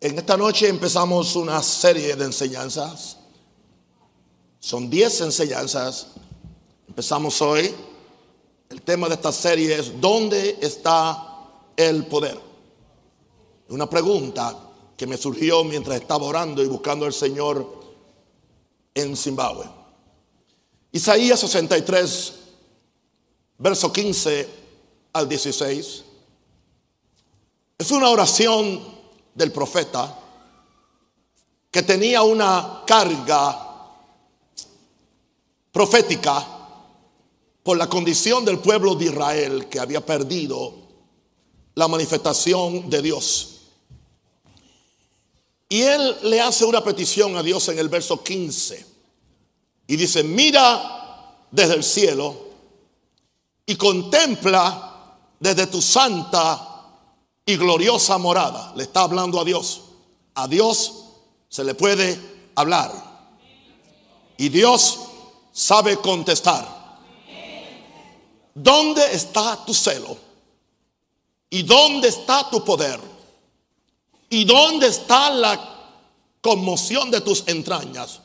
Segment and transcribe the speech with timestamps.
[0.00, 3.16] En esta noche empezamos una serie de enseñanzas.
[4.60, 6.06] Son 10 enseñanzas.
[6.86, 7.74] Empezamos hoy.
[8.68, 12.38] El tema de esta serie es ¿dónde está el poder?
[13.70, 14.56] Una pregunta
[14.96, 17.68] que me surgió mientras estaba orando y buscando al Señor
[18.94, 19.66] en Zimbabue.
[20.92, 22.34] Isaías 63,
[23.58, 24.48] verso 15
[25.12, 26.04] al 16.
[27.78, 28.97] Es una oración
[29.38, 30.18] del profeta
[31.70, 33.66] que tenía una carga
[35.70, 36.44] profética
[37.62, 40.74] por la condición del pueblo de Israel que había perdido
[41.76, 43.60] la manifestación de Dios.
[45.68, 48.86] Y él le hace una petición a Dios en el verso 15
[49.86, 52.48] y dice, mira desde el cielo
[53.66, 56.67] y contempla desde tu santa
[57.48, 58.74] y gloriosa morada.
[58.76, 59.80] Le está hablando a Dios.
[60.34, 60.92] A Dios
[61.48, 62.20] se le puede
[62.54, 62.92] hablar.
[64.36, 64.98] Y Dios
[65.50, 66.98] sabe contestar.
[68.54, 70.18] ¿Dónde está tu celo?
[71.48, 73.00] ¿Y dónde está tu poder?
[74.28, 75.58] ¿Y dónde está la
[76.42, 78.20] conmoción de tus entrañas?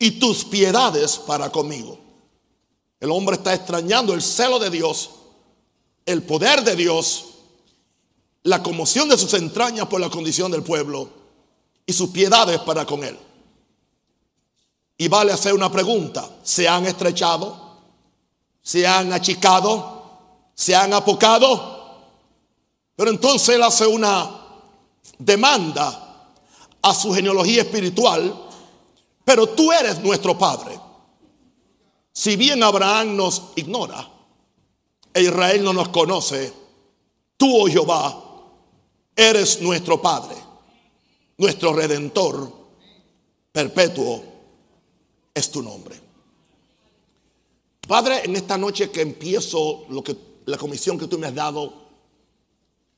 [0.00, 1.96] Y tus piedades para conmigo.
[2.98, 5.10] El hombre está extrañando el celo de Dios,
[6.04, 7.26] el poder de Dios,
[8.44, 11.08] la conmoción de sus entrañas por la condición del pueblo
[11.86, 13.18] y sus piedades para con él.
[14.98, 16.28] Y vale hacer una pregunta.
[16.42, 17.78] ¿Se han estrechado?
[18.62, 20.02] ¿Se han achicado?
[20.54, 22.00] ¿Se han apocado?
[22.96, 24.30] Pero entonces él hace una
[25.18, 26.28] demanda
[26.82, 28.48] a su genealogía espiritual.
[29.24, 30.78] Pero tú eres nuestro Padre.
[32.12, 34.08] Si bien Abraham nos ignora
[35.14, 36.52] e Israel no nos conoce,
[37.36, 38.31] tú, oh Jehová,
[39.16, 40.36] eres nuestro Padre,
[41.38, 42.52] nuestro Redentor
[43.50, 44.22] perpetuo
[45.34, 46.00] es tu nombre.
[47.86, 50.16] Padre, en esta noche que empiezo lo que
[50.46, 51.72] la comisión que tú me has dado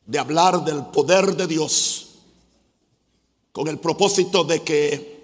[0.07, 2.09] de hablar del poder de Dios
[3.53, 5.15] con el propósito de que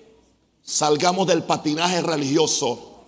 [0.63, 3.05] salgamos del patinaje religioso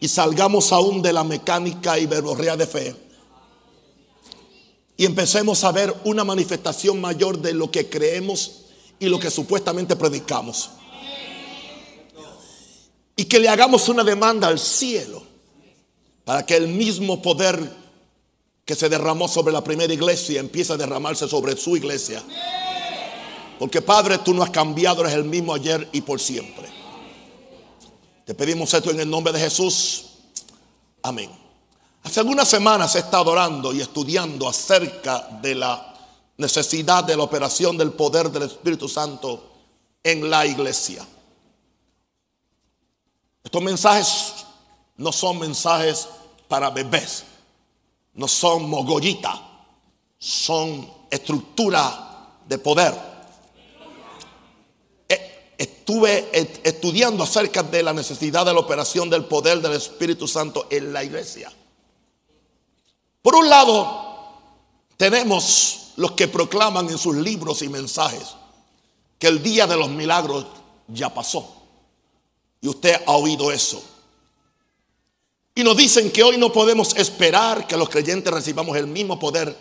[0.00, 2.96] y salgamos aún de la mecánica y verborrea de fe
[5.02, 8.66] y empecemos a ver una manifestación mayor de lo que creemos
[9.00, 10.70] y lo que supuestamente predicamos
[13.16, 15.20] y que le hagamos una demanda al cielo
[16.24, 17.68] para que el mismo poder
[18.64, 22.22] que se derramó sobre la primera iglesia empiece a derramarse sobre su iglesia.
[23.58, 26.68] Porque Padre, tú no has cambiado, eres el mismo ayer y por siempre.
[28.24, 30.10] Te pedimos esto en el nombre de Jesús.
[31.02, 31.41] Amén.
[32.02, 35.94] Hace algunas semanas he estado orando y estudiando acerca de la
[36.36, 39.50] necesidad de la operación del poder del Espíritu Santo
[40.02, 41.06] en la iglesia.
[43.44, 44.34] Estos mensajes
[44.96, 46.08] no son mensajes
[46.48, 47.24] para bebés,
[48.14, 49.40] no son mogollita,
[50.18, 52.94] son estructura de poder.
[55.08, 56.30] E, estuve
[56.64, 61.04] estudiando acerca de la necesidad de la operación del poder del Espíritu Santo en la
[61.04, 61.52] iglesia.
[63.22, 64.02] Por un lado,
[64.96, 68.34] tenemos los que proclaman en sus libros y mensajes
[69.18, 70.46] que el día de los milagros
[70.88, 71.48] ya pasó.
[72.60, 73.82] Y usted ha oído eso.
[75.54, 79.56] Y nos dicen que hoy no podemos esperar que los creyentes recibamos el mismo poder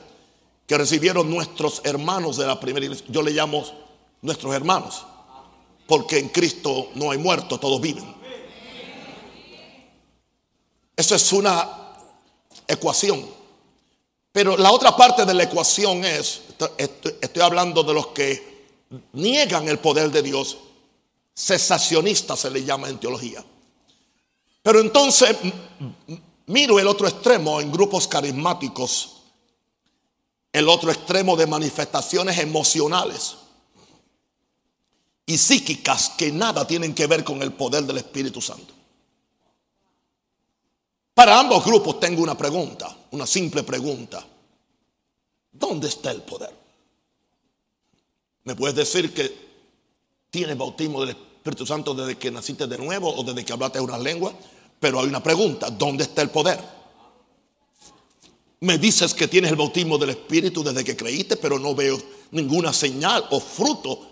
[0.65, 3.05] que recibieron nuestros hermanos de la primera iglesia.
[3.09, 3.63] Yo le llamo
[4.21, 5.05] nuestros hermanos,
[5.85, 8.15] porque en Cristo no hay muertos, todos viven.
[10.95, 11.67] Eso es una
[12.67, 13.40] ecuación.
[14.31, 16.41] Pero la otra parte de la ecuación es,
[16.77, 18.67] estoy, hablando de los que
[19.13, 20.57] niegan el poder de Dios
[21.35, 23.43] cesacionista se le llama en teología.
[24.61, 25.35] Pero entonces
[26.45, 29.23] miro el otro extremo en grupos carismáticos,
[30.53, 33.35] el otro extremo de manifestaciones emocionales
[35.25, 38.73] y psíquicas que nada tienen que ver con el poder del Espíritu Santo.
[41.13, 44.25] Para ambos grupos tengo una pregunta, una simple pregunta.
[45.51, 46.53] ¿Dónde está el poder?
[48.43, 49.51] ¿Me puedes decir que
[50.31, 53.99] tienes bautismo del Espíritu Santo desde que naciste de nuevo o desde que hablaste una
[53.99, 54.33] lengua.
[54.79, 56.59] Pero hay una pregunta, ¿dónde está el poder?
[58.61, 62.71] Me dices que tienes el bautismo del Espíritu desde que creíste, pero no veo ninguna
[62.71, 64.07] señal o fruto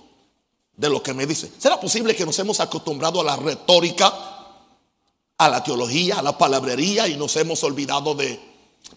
[0.76, 1.52] de lo que me dices.
[1.58, 4.12] ¿Será posible que nos hemos acostumbrado a la retórica,
[5.38, 8.40] a la teología, a la palabrería y nos hemos olvidado de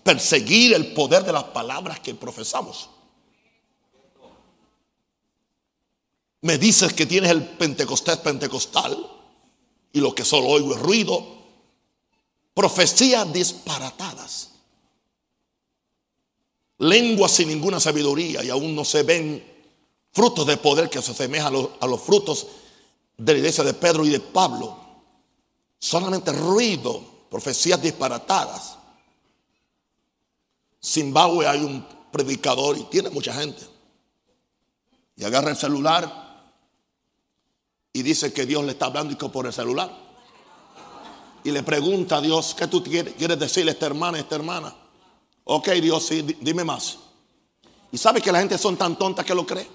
[0.02, 2.90] perseguir el poder de las palabras que profesamos?
[6.42, 8.98] Me dices que tienes el Pentecostés pentecostal
[9.92, 11.24] y lo que solo oigo es ruido.
[12.52, 14.50] Profecías disparatadas.
[16.78, 19.52] Lenguas sin ninguna sabiduría y aún no se ven
[20.12, 22.48] frutos de poder que se asemejan a los, a los frutos
[23.16, 24.76] de la iglesia de Pedro y de Pablo.
[25.78, 28.78] Solamente ruido, profecías disparatadas.
[30.84, 33.62] Zimbabue hay un predicador y tiene mucha gente.
[35.16, 36.22] Y agarra el celular
[37.92, 39.90] y dice que Dios le está hablando y que por el celular.
[41.44, 44.74] Y le pregunta a Dios, ¿qué tú quieres decirle a esta hermana, a esta hermana?
[45.44, 46.98] Ok, Dios, sí, dime más.
[47.90, 49.68] Y sabe que la gente son tan tontas que lo cree.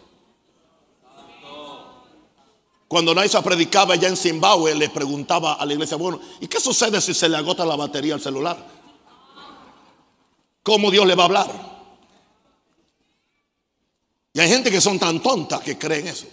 [2.88, 7.02] Cuando Naisa predicaba allá en Zimbabue, le preguntaba a la iglesia, bueno, ¿y qué sucede
[7.02, 8.58] si se le agota la batería al celular?
[10.68, 11.50] ¿Cómo Dios le va a hablar?
[14.34, 16.28] Y hay gente que son tan tontas que creen eso.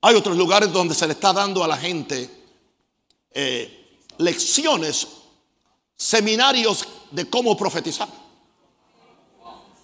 [0.00, 2.28] Hay otros lugares donde se le está dando a la gente
[3.30, 5.06] eh, lecciones,
[5.96, 8.08] seminarios de cómo profetizar.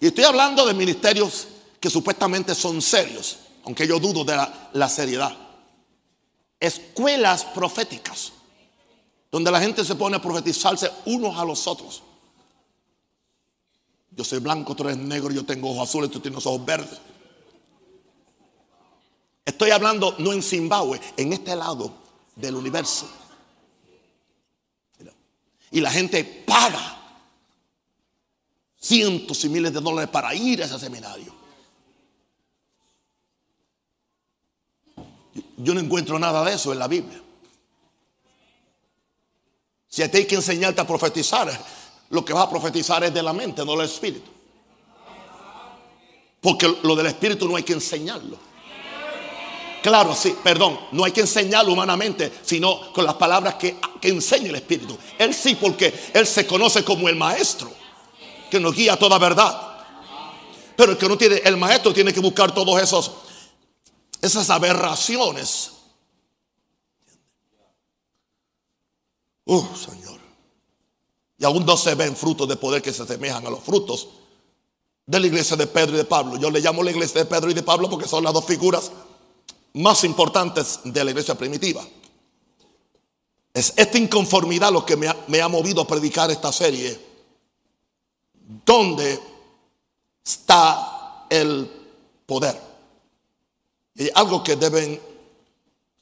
[0.00, 1.46] Y estoy hablando de ministerios
[1.78, 4.36] que supuestamente son serios, aunque yo dudo de
[4.72, 5.32] la, seriedad.
[6.58, 8.32] Escuelas proféticas,
[9.36, 12.02] donde la gente se pone a profetizarse unos a los otros.
[14.12, 16.98] Yo soy blanco, tú eres negro, yo tengo ojos azules, tú tienes ojos verdes.
[19.44, 21.92] Estoy hablando no en Zimbabue, en este lado
[22.34, 23.10] del universo.
[25.70, 26.96] Y la gente paga
[28.80, 31.34] cientos y miles de dólares para ir a ese seminario.
[35.58, 37.25] Yo no encuentro nada de eso en la Biblia.
[39.88, 41.50] Si a hay que enseñarte a profetizar,
[42.10, 44.30] lo que vas a profetizar es de la mente, no del espíritu.
[46.40, 48.38] Porque lo del espíritu no hay que enseñarlo.
[49.82, 54.48] Claro, sí, perdón, no hay que enseñarlo humanamente, sino con las palabras que, que enseña
[54.48, 54.98] el espíritu.
[55.18, 57.70] Él sí, porque él se conoce como el maestro,
[58.50, 59.76] que nos guía a toda verdad.
[60.76, 63.12] Pero el que no tiene, el maestro tiene que buscar todos esos
[64.20, 65.72] esas aberraciones.
[69.46, 70.20] Uh, Señor.
[71.38, 74.08] Y aún no se ven frutos de poder que se asemejan a los frutos
[75.06, 76.36] de la iglesia de Pedro y de Pablo.
[76.36, 78.90] Yo le llamo la iglesia de Pedro y de Pablo porque son las dos figuras
[79.74, 81.86] más importantes de la iglesia primitiva.
[83.54, 86.98] Es esta inconformidad lo que me ha, me ha movido a predicar esta serie.
[88.64, 89.20] ¿Dónde
[90.24, 91.70] está el
[92.26, 92.60] poder?
[93.94, 95.00] Y algo que deben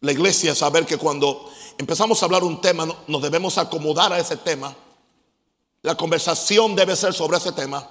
[0.05, 4.37] la iglesia saber que cuando empezamos a hablar un tema, nos debemos acomodar a ese
[4.37, 4.77] tema.
[5.81, 7.89] La conversación debe ser sobre ese tema.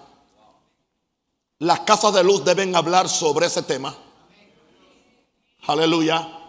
[1.58, 3.96] Las casas de luz deben hablar sobre ese tema.
[5.66, 6.40] Aleluya.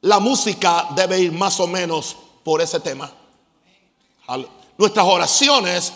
[0.00, 3.08] La música debe ir más o menos por ese tema.
[4.76, 5.92] Nuestras oraciones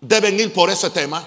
[0.00, 1.22] deben ir por ese tema.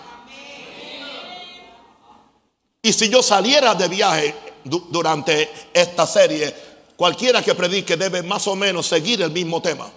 [2.81, 6.66] Y si yo saliera de viaje durante esta serie,
[6.97, 9.89] cualquiera que predique debe más o menos seguir el mismo tema.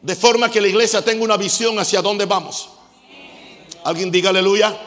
[0.00, 2.68] De forma que la iglesia tenga una visión hacia dónde vamos.
[3.82, 4.78] Alguien diga aleluya.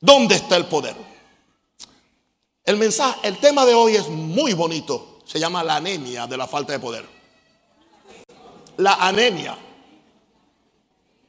[0.00, 0.94] ¿Dónde está el poder?
[2.64, 5.20] El mensaje, el tema de hoy es muy bonito.
[5.24, 7.04] Se llama la anemia de la falta de poder.
[8.76, 9.58] La anemia.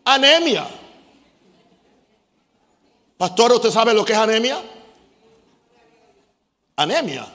[0.05, 0.67] Anemia.
[3.17, 4.61] Pastor, ¿usted sabe lo que es anemia?
[6.79, 7.27] Anemia.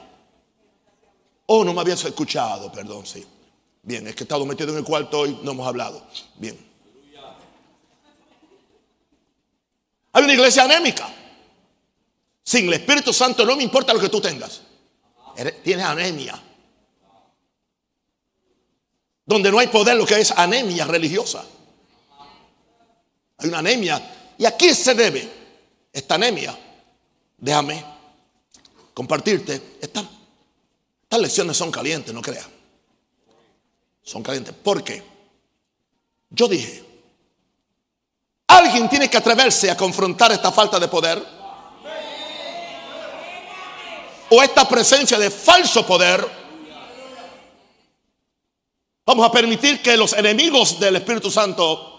[1.45, 3.23] Oh, no me habías escuchado, perdón, sí.
[3.83, 6.03] Bien, es que he estado metido en el cuarto y no hemos hablado.
[6.37, 6.57] Bien.
[10.13, 11.07] Hay una iglesia anémica.
[12.43, 14.61] Sin el Espíritu Santo no me importa lo que tú tengas.
[15.63, 16.41] Tienes anemia.
[19.27, 21.45] Donde no hay poder, lo que es anemia religiosa.
[23.37, 24.33] Hay una anemia.
[24.39, 25.45] ¿Y a qué se debe?
[25.93, 26.53] esta anemia,
[27.37, 27.94] déjame
[28.95, 29.77] compartirte.
[29.79, 30.05] Estas,
[31.03, 32.47] estas lecciones son calientes, no creas.
[34.01, 34.55] Son calientes.
[34.55, 35.03] ¿Por qué?
[36.31, 36.83] Yo dije,
[38.47, 41.23] alguien tiene que atreverse a confrontar esta falta de poder
[44.29, 46.27] o esta presencia de falso poder.
[49.05, 51.91] Vamos a permitir que los enemigos del Espíritu Santo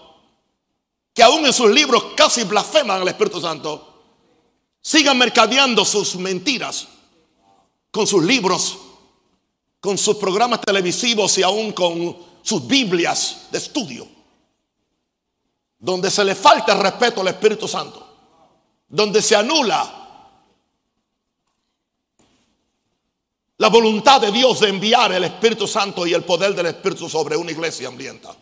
[1.17, 3.86] que aún en sus libros casi blasfeman al Espíritu Santo,
[4.87, 6.87] sigan mercadeando sus mentiras
[7.91, 8.77] con sus libros,
[9.81, 14.07] con sus programas televisivos y aún con sus Biblias de estudio,
[15.77, 18.05] donde se le falta el respeto al Espíritu Santo.
[18.89, 19.93] donde se anula
[23.57, 27.35] la voluntad de Dios de enviar el Espíritu Santo y el poder del Espíritu sobre
[27.35, 28.33] una iglesia hambrienta.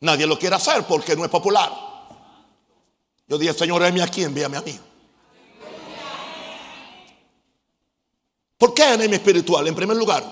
[0.00, 1.91] Nadie lo quiere hacer porque no es popular.
[3.32, 4.78] Yo dije, Señor, envíame aquí, envíame a mí.
[8.58, 9.66] ¿Por qué anemia espiritual?
[9.66, 10.22] En primer lugar,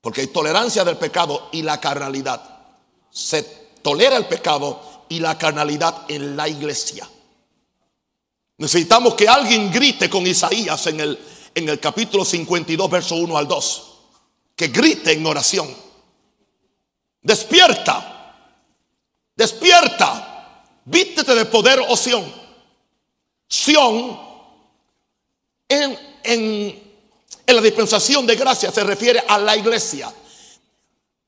[0.00, 2.42] porque hay tolerancia del pecado y la carnalidad.
[3.12, 3.44] Se
[3.80, 7.08] tolera el pecado y la carnalidad en la iglesia.
[8.58, 11.16] Necesitamos que alguien grite con Isaías en el,
[11.54, 13.92] en el capítulo 52, verso 1 al 2.
[14.56, 15.72] Que grite en oración.
[17.22, 18.34] Despierta.
[19.36, 20.29] Despierta.
[20.84, 22.24] Vístete de poder, o Sión.
[23.48, 24.18] Sión
[25.68, 26.90] en, en,
[27.46, 30.12] la dispensación de gracia se refiere a la iglesia.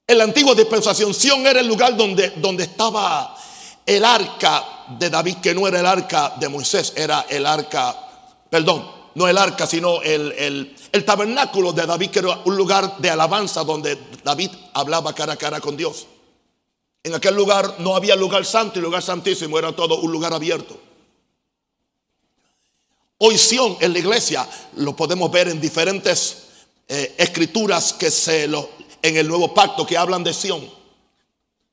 [0.07, 3.37] En la antigua dispensación, Sión era el lugar donde, donde estaba
[3.85, 4.65] el arca
[4.99, 7.97] de David, que no era el arca de Moisés, era el arca,
[8.51, 13.11] perdón, no el arca, sino el, el, tabernáculo de David, que era un lugar de
[13.11, 16.07] alabanza donde David hablaba cara a cara con Dios.
[17.05, 20.79] En aquel lugar no había lugar santo y lugar santísimo, era todo un lugar abierto.
[23.19, 26.43] Hoy Sión en la iglesia lo podemos ver en diferentes
[26.89, 28.69] eh, escrituras que se lo,
[29.01, 30.69] en el nuevo pacto que hablan de Sión.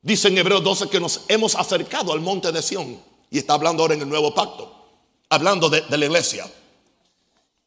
[0.01, 2.99] Dice en Hebreos 12 que nos hemos acercado al monte de Sión.
[3.31, 4.75] Y está hablando ahora en el nuevo pacto.
[5.29, 6.51] Hablando de, de la iglesia.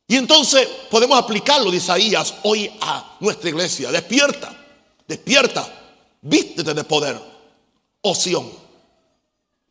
[0.09, 3.91] Y entonces podemos aplicarlo de Isaías hoy a nuestra iglesia.
[3.91, 4.55] Despierta,
[5.07, 7.32] despierta, vístete de poder,
[8.03, 8.51] oh Sión.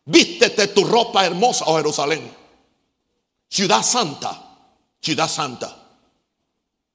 [0.06, 2.32] Vístete tu ropa hermosa, oh Jerusalén.
[3.48, 4.58] Ciudad santa,
[5.02, 5.78] ciudad santa.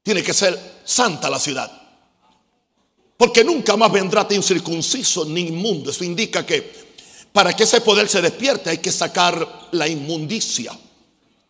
[0.03, 1.71] Tiene que ser santa la ciudad.
[3.17, 5.89] Porque nunca más vendrá incircunciso ni inmundo.
[5.89, 6.87] Eso indica que
[7.31, 10.77] para que ese poder se despierte hay que sacar la inmundicia,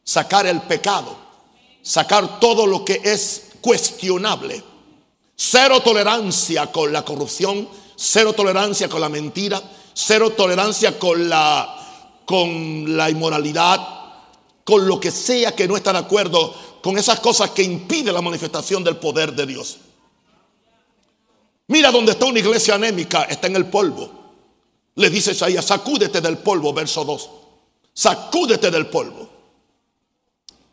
[0.03, 1.15] sacar el pecado,
[1.81, 4.63] sacar todo lo que es cuestionable.
[5.35, 9.61] Cero tolerancia con la corrupción, cero tolerancia con la mentira,
[9.93, 13.85] cero tolerancia con la, con la inmoralidad,
[14.63, 18.21] con lo que sea que no está de acuerdo con esas cosas que impiden la
[18.21, 19.77] manifestación del poder de Dios.
[21.67, 24.11] Mira donde está una iglesia anémica, está en el polvo.
[24.95, 27.29] Le dice Isaías, sacúdete del polvo, verso 2.
[27.93, 29.27] Sacúdete del polvo.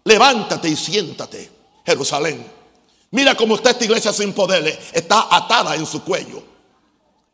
[0.04, 1.50] Levántate y siéntate,
[1.84, 2.46] Jerusalén.
[3.10, 6.53] Mira cómo está esta iglesia sin poder, está atada en su cuello.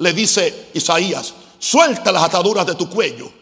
[0.00, 3.40] Le dice Isaías, suelta las ataduras de tu cuello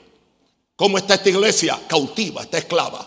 [0.78, 1.76] ¿Cómo está esta iglesia?
[1.88, 3.04] Cautiva, está esclava.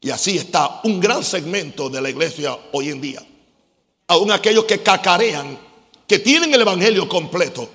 [0.00, 3.24] Y así está un gran segmento de la iglesia hoy en día.
[4.08, 5.56] Aún aquellos que cacarean,
[6.08, 7.68] que tienen el evangelio completo,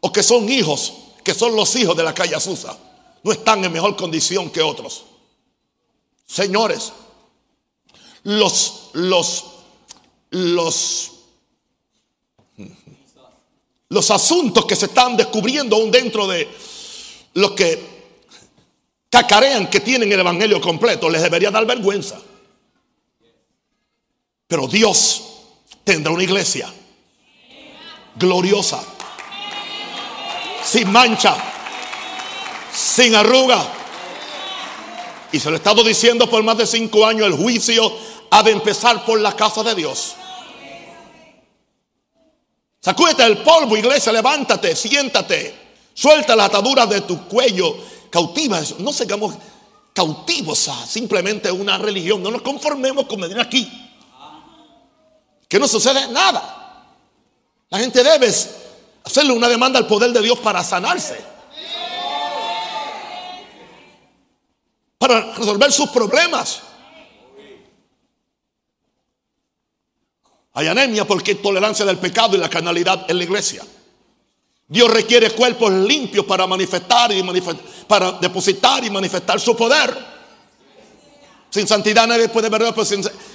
[0.00, 2.76] o que son hijos, que son los hijos de la calle Azusa,
[3.22, 5.04] no están en mejor condición que otros.
[6.26, 6.92] Señores,
[8.24, 9.44] los, los,
[10.30, 11.12] los,
[13.94, 16.48] los asuntos que se están descubriendo aún dentro de
[17.34, 17.94] lo que
[19.08, 22.20] cacarean que tienen el Evangelio completo, les debería dar vergüenza.
[24.48, 25.22] Pero Dios
[25.84, 26.68] tendrá una iglesia
[28.16, 28.82] gloriosa,
[30.64, 31.36] sin mancha,
[32.74, 33.64] sin arruga.
[35.30, 37.96] Y se lo he estado diciendo por más de cinco años, el juicio
[38.30, 40.16] ha de empezar por la casa de Dios.
[42.84, 45.54] Sacúdete del polvo, iglesia, levántate, siéntate,
[45.94, 47.74] suelta la atadura de tu cuello
[48.10, 48.78] cautivas.
[48.78, 49.36] No sigamos
[49.94, 52.22] cautivos a simplemente una religión.
[52.22, 53.72] No nos conformemos con venir aquí.
[55.48, 56.84] Que no sucede nada.
[57.70, 58.30] La gente debe
[59.02, 61.18] hacerle una demanda al poder de Dios para sanarse.
[64.98, 66.60] Para resolver sus problemas.
[70.54, 73.62] Hay anemia porque hay tolerancia del pecado y la carnalidad en la iglesia.
[74.68, 77.22] Dios requiere cuerpos limpios para manifestar y
[77.86, 80.14] para depositar y manifestar su poder.
[81.50, 82.48] Sin santidad nadie puede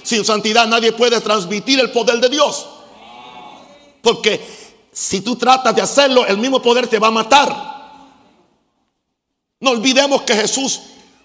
[0.02, 2.66] sin santidad nadie puede transmitir el poder de Dios.
[4.02, 4.40] Porque
[4.92, 7.70] si tú tratas de hacerlo, el mismo poder te va a matar.
[9.60, 10.80] No olvidemos que Jesús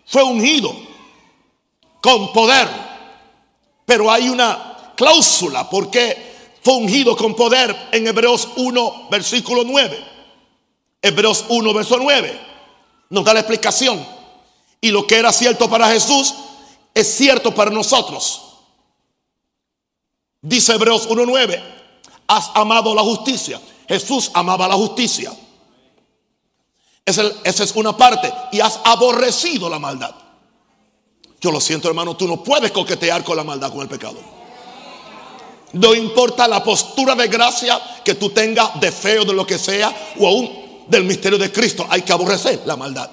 [0.06, 0.76] fue ungido
[2.02, 2.68] con poder.
[3.86, 6.36] Pero hay una cláusula porque
[6.66, 10.04] fue ungido con poder en Hebreos 1, versículo 9.
[11.02, 12.42] Hebreos 1, verso 9.
[13.10, 14.04] Nos da la explicación.
[14.82, 16.34] Y lo que era cierto para Jesús
[16.94, 18.42] es cierto para nosotros.
[20.42, 21.62] Dice Hebreos 1.9,
[22.28, 23.62] has amado la justicia.
[23.88, 25.32] Jesús amaba la justicia.
[27.06, 28.34] Esa, es una parte.
[28.52, 30.16] Y has aborrecido la maldad.
[31.40, 34.35] Yo lo siento, hermano, tú no puedes coquetear con la maldad, con el pecado.
[35.76, 39.94] No importa la postura de gracia que tú tengas de feo, de lo que sea,
[40.20, 41.86] o aún del misterio de Cristo.
[41.90, 43.10] Hay que aborrecer la maldad.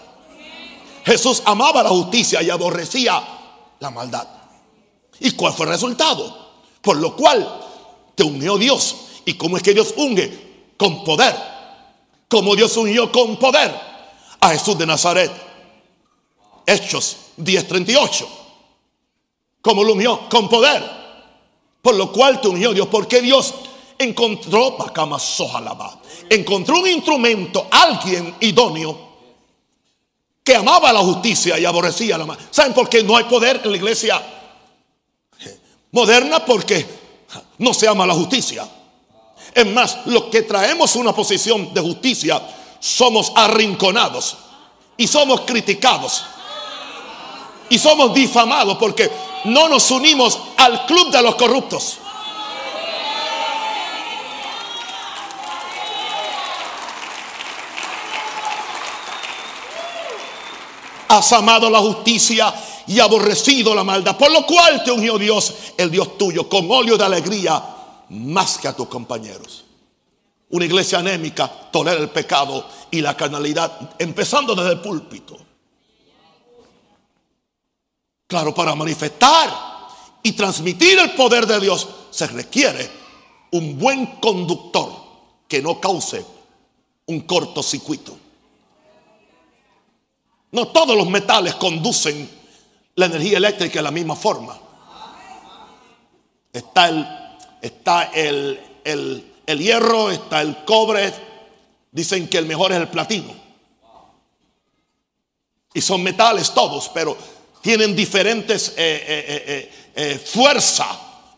[1.05, 3.23] Jesús amaba la justicia y aborrecía
[3.81, 4.27] la maldad.
[5.21, 6.53] ¿Y cuál fue el resultado?
[6.81, 7.61] Por lo cual
[8.15, 8.97] te unió Dios.
[9.25, 10.73] ¿Y cómo es que Dios unge?
[10.77, 11.53] Con poder
[12.33, 13.79] como Dios unió con poder
[14.41, 15.31] a Jesús de Nazaret.
[16.65, 18.27] Hechos 10:38.
[19.61, 21.02] Como lo unió con poder.
[21.83, 22.89] Por lo cual te unió Dios.
[22.89, 23.53] Porque Dios
[23.99, 24.77] encontró,
[26.31, 29.11] encontró un instrumento, alguien idóneo,
[30.45, 32.45] que amaba la justicia y aborrecía la maldad.
[32.51, 34.23] ¿Saben por qué no hay poder en la iglesia
[35.91, 36.45] moderna?
[36.45, 36.87] Porque
[37.59, 38.69] no se ama la justicia.
[39.55, 42.41] Es más, los que traemos una posición de justicia
[42.81, 44.37] somos arrinconados
[44.97, 46.25] y somos criticados
[47.73, 49.11] y somos difamados porque
[49.45, 51.97] no nos unimos al club de los corruptos.
[61.09, 62.55] Has amado la justicia
[62.89, 66.99] y aborrecido la maldad, por lo cual te ungió Dios, el Dios tuyo, con óleo
[66.99, 67.65] de alegría
[68.11, 69.65] más que a tus compañeros.
[70.51, 75.52] Una iglesia anémica tolera el pecado y la carnalidad, empezando desde el púlpito.
[78.33, 79.51] Claro, para manifestar
[80.23, 82.91] y transmitir el poder de Dios se requiere
[83.51, 84.91] un buen conductor
[85.47, 86.25] que no cause
[87.05, 88.17] un cortocircuito.
[90.51, 92.27] No todos los metales conducen
[92.95, 94.59] la energía eléctrica de la misma forma.
[96.55, 97.07] Está el
[97.61, 98.59] está el,
[99.45, 101.13] hierro, está el cobre.
[101.91, 103.35] Dicen que el mejor es el platino.
[105.75, 107.15] Y son metales todos, pero
[107.63, 110.87] tienen diferentes eh, eh, eh, fuerza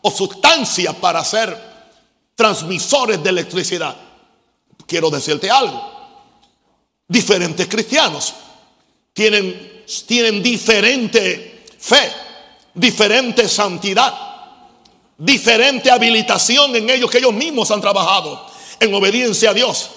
[0.01, 1.57] o sustancia para ser
[2.35, 3.95] transmisores de electricidad.
[4.85, 5.91] Quiero decirte algo.
[7.07, 8.33] Diferentes cristianos
[9.13, 12.11] tienen, tienen diferente fe,
[12.73, 14.35] diferente santidad
[15.17, 18.45] diferente habilitación en ellos que ellos mismos han trabajado
[18.79, 19.91] en obediencia a Dios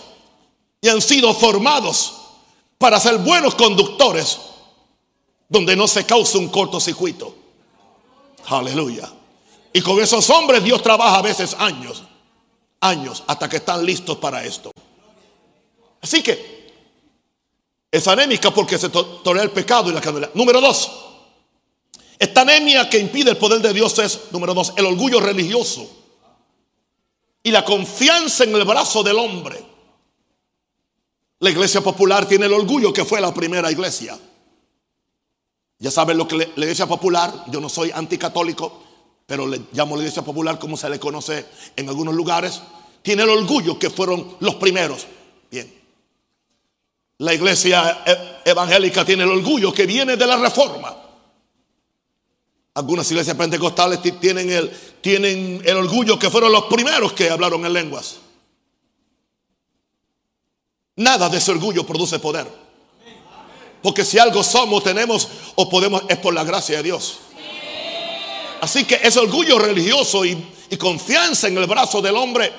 [0.81, 2.15] y han sido formados
[2.79, 4.39] para ser buenos conductores
[5.49, 7.35] donde no se cause un cortocircuito.
[8.47, 9.11] Aleluya.
[9.73, 12.03] Y con esos hombres Dios trabaja a veces años,
[12.81, 14.71] años, hasta que están listos para esto.
[16.01, 16.59] Así que
[17.91, 20.31] es anémica porque se tolera el pecado y la candela.
[20.35, 20.91] Número dos.
[22.19, 25.89] Esta anemia que impide el poder de Dios es, número dos, el orgullo religioso
[27.43, 29.65] y la confianza en el brazo del hombre.
[31.41, 34.19] La iglesia popular tiene el orgullo que fue la primera iglesia.
[35.79, 38.83] Ya saben lo que la iglesia popular, yo no soy anticatólico,
[39.27, 42.61] pero le llamo la iglesia popular como se le conoce en algunos lugares,
[43.03, 45.07] tiene el orgullo que fueron los primeros.
[45.51, 45.73] Bien.
[47.19, 50.97] La iglesia e-, evangélica tiene el orgullo que viene de la reforma.
[52.75, 57.73] Algunas iglesias pentecostales tienen el, tienen el orgullo que fueron los primeros que hablaron en
[57.73, 58.19] lenguas.
[60.97, 62.68] Nada de ese orgullo produce poder.
[63.83, 67.19] Porque si algo somos, tenemos o podemos, es por la gracia de Dios.
[68.61, 70.37] Así que ese orgullo religioso y,
[70.79, 72.53] confianza en el brazo del hombre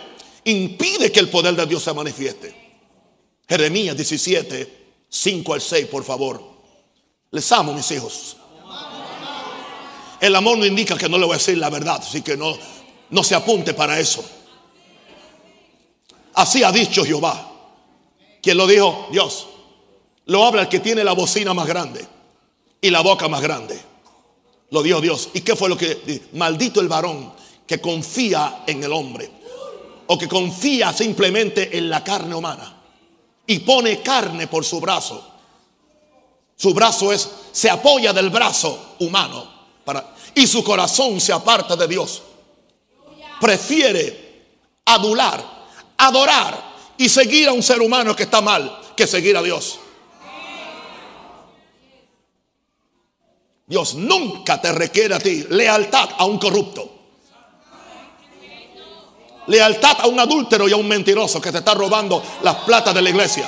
[0.45, 2.55] impide que el poder de Dios se manifieste.
[3.47, 6.41] Jeremías 17, 5 al 6, por favor.
[7.31, 8.37] Les amo, mis hijos.
[10.19, 12.57] El amor no indica que no le voy a decir la verdad, así que no,
[13.09, 14.23] no se apunte para eso.
[16.33, 17.51] Así ha dicho Jehová.
[18.41, 19.07] ¿Quién lo dijo?
[19.11, 19.48] Dios.
[20.29, 22.05] Lo habla el que tiene la bocina más grande
[22.79, 23.79] y la boca más grande.
[24.69, 25.29] Lo dijo Dios.
[25.33, 27.33] ¿Y qué fue lo que Maldito el varón
[27.65, 29.29] que confía en el hombre
[30.05, 32.77] o que confía simplemente en la carne humana
[33.47, 35.23] y pone carne por su brazo.
[36.55, 39.51] Su brazo es, se apoya del brazo humano
[40.35, 42.21] y su corazón se aparta de Dios.
[43.41, 44.45] Prefiere
[44.85, 45.43] adular,
[45.97, 49.79] adorar y seguir a un ser humano que está mal que seguir a Dios.
[53.69, 56.91] Dios nunca te requiere a ti lealtad a un corrupto.
[59.45, 63.01] Lealtad a un adúltero y a un mentiroso que te está robando las plata de
[63.03, 63.47] la iglesia.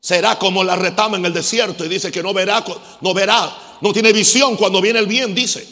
[0.00, 2.64] Será como la retama en el desierto y dice que no verá,
[3.02, 5.68] no verá, no tiene visión cuando viene el bien, dice.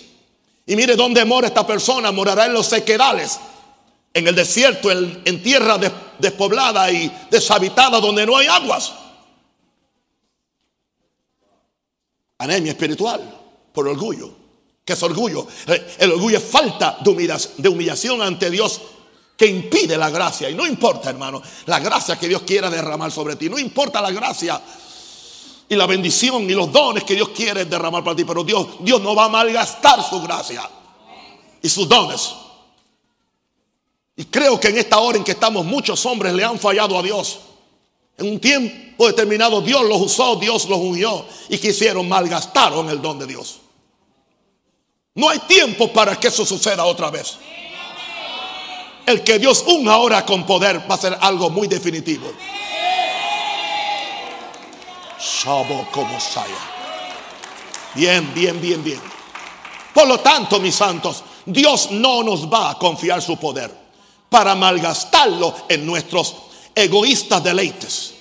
[0.67, 3.41] Y mire dónde mora esta persona, morará en los sequedales,
[4.13, 5.79] en el desierto, en, tierra
[6.19, 8.93] despoblada y deshabitada donde no hay aguas.
[12.39, 13.21] Anemia espiritual
[13.73, 14.31] por orgullo.
[14.85, 15.47] ¿Qué es orgullo?
[15.99, 18.81] El orgullo es falta de humillación ante Dios
[19.37, 20.49] que impide la gracia.
[20.49, 23.49] Y no importa, hermano, la gracia que Dios quiera derramar sobre ti.
[23.49, 24.61] No importa la gracia
[25.69, 28.25] y la bendición y los dones que Dios quiere derramar para ti.
[28.25, 30.69] Pero Dios, Dios no va a malgastar su gracia
[31.61, 32.35] y sus dones.
[34.17, 37.03] Y creo que en esta hora en que estamos muchos hombres le han fallado a
[37.03, 37.39] Dios.
[38.19, 43.19] En un tiempo determinado Dios los usó, Dios los unió y quisieron malgastaron el don
[43.19, 43.61] de Dios.
[45.15, 47.39] No hay tiempo para que eso suceda otra vez
[49.09, 52.31] el que Dios unja ahora con poder va a ser algo muy definitivo.
[55.91, 56.19] como
[57.95, 59.01] Bien, bien, bien, bien.
[59.95, 63.75] Por lo tanto, mis santos, Dios no nos va a confiar su poder
[64.29, 66.35] para malgastarlo en nuestros
[66.83, 68.15] egoístas deleites.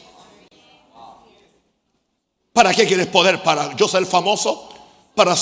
[2.54, 3.44] ¿Para qué quieres poder?
[3.44, 4.70] ¿Para yo ser famoso?
[5.14, 5.36] ¿Para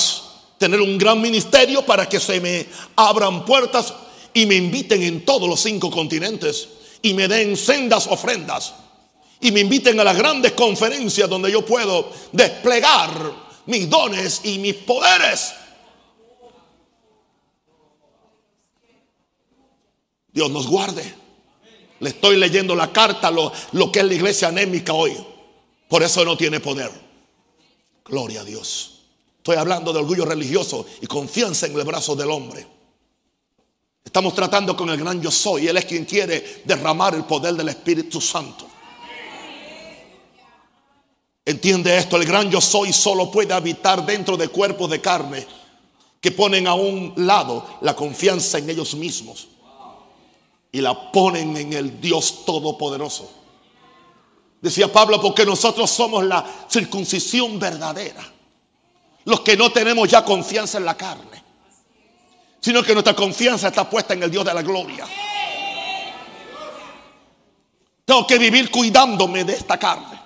[0.58, 1.86] tener un gran ministerio?
[1.86, 3.94] ¿Para que se me abran puertas?
[4.36, 6.68] y me inviten en todos los cinco continentes
[7.02, 8.76] y me den sendas ofrendas
[9.40, 13.34] y me inviten a las grandes conferencias donde yo puedo desplegar
[13.66, 15.54] mis dones y mis poderes.
[20.34, 21.25] Dios nos guarde.
[22.00, 25.16] Le estoy leyendo la carta, lo, lo que es la iglesia anémica hoy.
[25.88, 26.92] Por eso no tiene poder.
[28.04, 29.02] Gloria a Dios.
[29.38, 32.68] Estoy hablando de orgullo religioso y confianza en el brazo del hombre.
[34.04, 35.68] Estamos tratando con el gran yo soy.
[35.68, 38.68] Él es quien quiere derramar el poder del Espíritu Santo.
[41.46, 45.46] Entiende esto, el gran yo soy solo puede habitar dentro de cuerpos de carne
[46.20, 49.48] que ponen a un lado la confianza en ellos mismos
[50.76, 53.32] y la ponen en el Dios Todopoderoso.
[54.62, 58.24] Decía Pablo, porque nosotros somos la circuncisión verdadera,
[59.26, 61.46] los que no tenemos ya confianza en la carne
[62.66, 65.06] sino que nuestra confianza está puesta en el Dios de la gloria.
[68.04, 70.20] Tengo que vivir cuidándome de esta carne.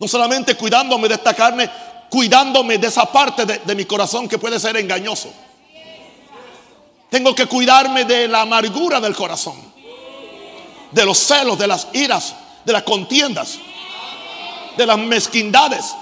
[0.00, 1.70] No solamente cuidándome de esta carne,
[2.10, 5.32] cuidándome de esa parte de, mi corazón que puede ser engañoso.
[7.14, 9.54] Tengo que cuidarme de la amargura del corazón,
[10.90, 13.56] de los celos, de las iras, de las contiendas,
[14.76, 15.94] de las mezquindades,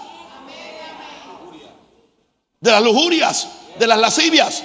[2.59, 3.47] de las lujurias,
[3.79, 4.65] de las lascivias.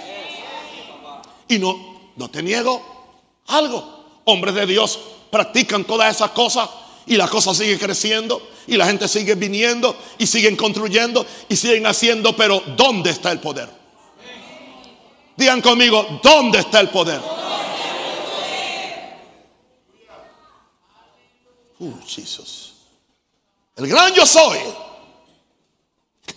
[1.50, 2.82] Y no, no te niego
[3.48, 4.22] algo.
[4.24, 4.98] Hombres de Dios
[5.30, 6.70] practican todas esas cosas
[7.08, 11.86] y la cosa sigue creciendo y la gente sigue viniendo y siguen construyendo y siguen
[11.88, 13.68] haciendo, pero ¿dónde está el poder?
[15.38, 17.22] Digan conmigo, ¿dónde está el poder?
[21.80, 22.74] Uh, Jesús.
[23.76, 24.58] El gran yo soy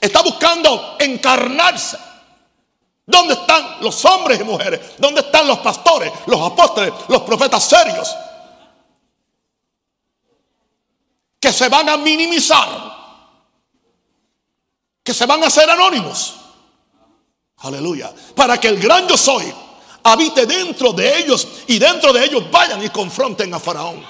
[0.00, 1.96] está buscando encarnarse
[3.10, 4.80] ¿Dónde están los hombres y mujeres?
[4.96, 8.16] ¿Dónde están los pastores, los apóstoles, los profetas serios?
[11.40, 12.68] Que se van a minimizar,
[15.02, 16.36] que se van a hacer anónimos.
[17.60, 18.12] Aleluya.
[18.34, 19.52] Para que el gran yo soy
[20.02, 24.02] habite dentro de ellos y dentro de ellos vayan y confronten a Faraón.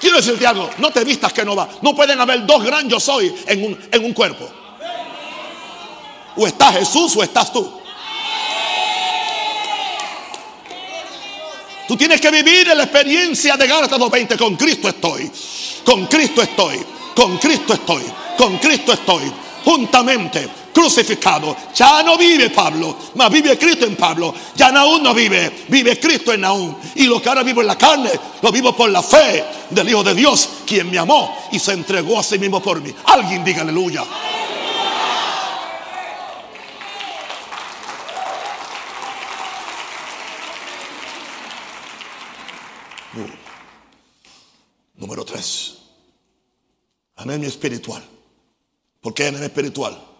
[0.00, 1.68] Quiero decirte algo, no te vistas que no va.
[1.82, 4.48] No pueden haber dos gran yo soy en un, en un cuerpo.
[6.36, 7.83] O está Jesús o estás tú.
[11.86, 14.38] Tú tienes que vivir la experiencia de Gálatas 2.20.
[14.38, 15.30] Con Cristo estoy.
[15.84, 16.78] Con Cristo estoy.
[17.14, 18.02] Con Cristo estoy.
[18.36, 19.32] Con Cristo estoy.
[19.64, 21.56] Juntamente crucificado.
[21.74, 24.34] Ya no vive Pablo, mas vive Cristo en Pablo.
[24.56, 26.74] Ya aún no vive, vive Cristo en Naúm.
[26.96, 28.10] Y lo que ahora vivo en la carne,
[28.42, 32.18] lo vivo por la fe del Hijo de Dios, quien me amó y se entregó
[32.18, 32.92] a sí mismo por mí.
[33.06, 34.04] Alguien diga aleluya.
[44.94, 45.78] Número tres.
[47.16, 48.02] Anemia espiritual.
[49.00, 50.14] ¿Por qué anemia espiritual?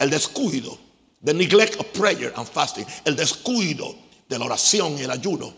[0.00, 0.78] el descuido,
[1.22, 3.94] the neglect of prayer and fasting, el descuido
[4.28, 5.52] de la oración y el ayuno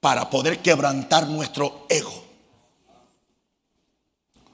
[0.00, 2.24] para poder quebrantar nuestro ego.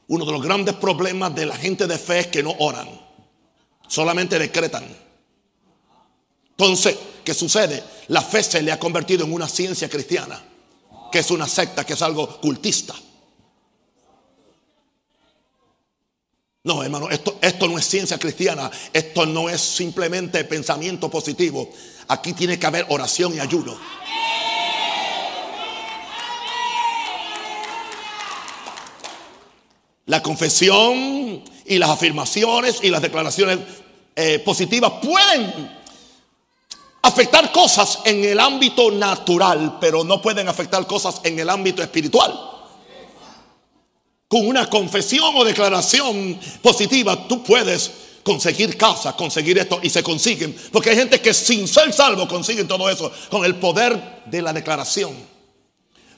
[0.09, 2.89] Uno de los grandes problemas de la gente de fe es que no oran,
[3.87, 4.85] solamente decretan.
[6.51, 7.85] Entonces, ¿qué sucede?
[8.09, 10.43] La fe se le ha convertido en una ciencia cristiana,
[11.13, 12.95] que es una secta, que es algo cultista.
[16.63, 18.71] No, hermano, esto, esto no es ciencia cristiana.
[18.93, 21.71] Esto no es simplemente pensamiento positivo.
[22.09, 23.79] Aquí tiene que haber oración y ayuno.
[30.05, 33.61] La confesión y las afirmaciones y las declaraciones
[34.15, 35.71] eh, positivas pueden
[37.01, 42.50] afectar cosas en el ámbito natural, pero no pueden afectar cosas en el ámbito espiritual.
[44.31, 47.91] Con una confesión o declaración positiva, tú puedes
[48.23, 50.55] conseguir casa, conseguir esto y se consiguen.
[50.71, 54.53] Porque hay gente que sin ser salvo consiguen todo eso con el poder de la
[54.53, 55.17] declaración.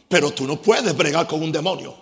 [0.08, 1.96] Pero tú no puedes bregar con un demonio.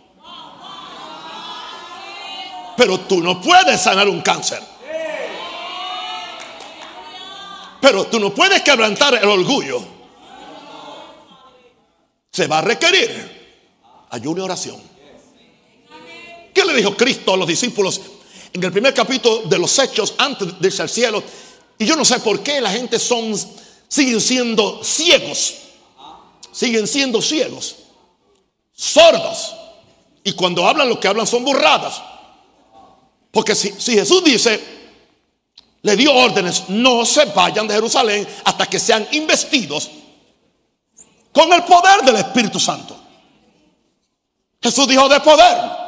[2.76, 4.60] Pero tú no puedes sanar un cáncer.
[7.80, 9.80] Pero tú no puedes quebrantar el orgullo.
[12.32, 14.90] Se va a requerir ayuno y oración.
[16.60, 17.98] ¿Qué le dijo Cristo a los discípulos
[18.52, 21.22] en el primer capítulo de los Hechos antes de irse al cielo?
[21.78, 23.34] Y yo no sé por qué la gente son,
[23.88, 25.54] siguen siendo ciegos.
[26.52, 27.76] Siguen siendo ciegos.
[28.74, 29.54] Sordos.
[30.22, 32.02] Y cuando hablan lo que hablan son burradas.
[33.30, 34.62] Porque si, Jesús dice,
[35.80, 39.90] le dio órdenes, no se vayan de Jerusalén hasta que sean investidos
[41.32, 43.00] con el poder del Espíritu Santo.
[44.60, 45.79] Jesús dijo de poder.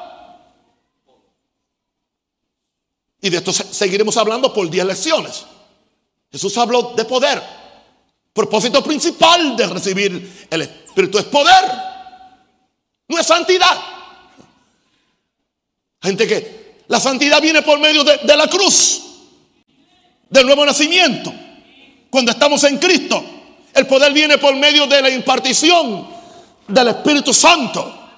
[3.25, 5.45] Y de esto seguiremos hablando por 10 lecciones.
[6.31, 7.41] Jesús habló de poder.
[8.33, 11.65] Propósito principal de recibir el Espíritu es poder.
[13.07, 13.81] No es santidad.
[16.03, 19.03] Gente que la santidad viene por medio de, la cruz,
[20.29, 21.33] del nuevo nacimiento.
[22.11, 23.25] Cuando estamos en Cristo,
[23.73, 26.09] el poder viene por medio de la impartición
[26.67, 28.11] del Espíritu Santo,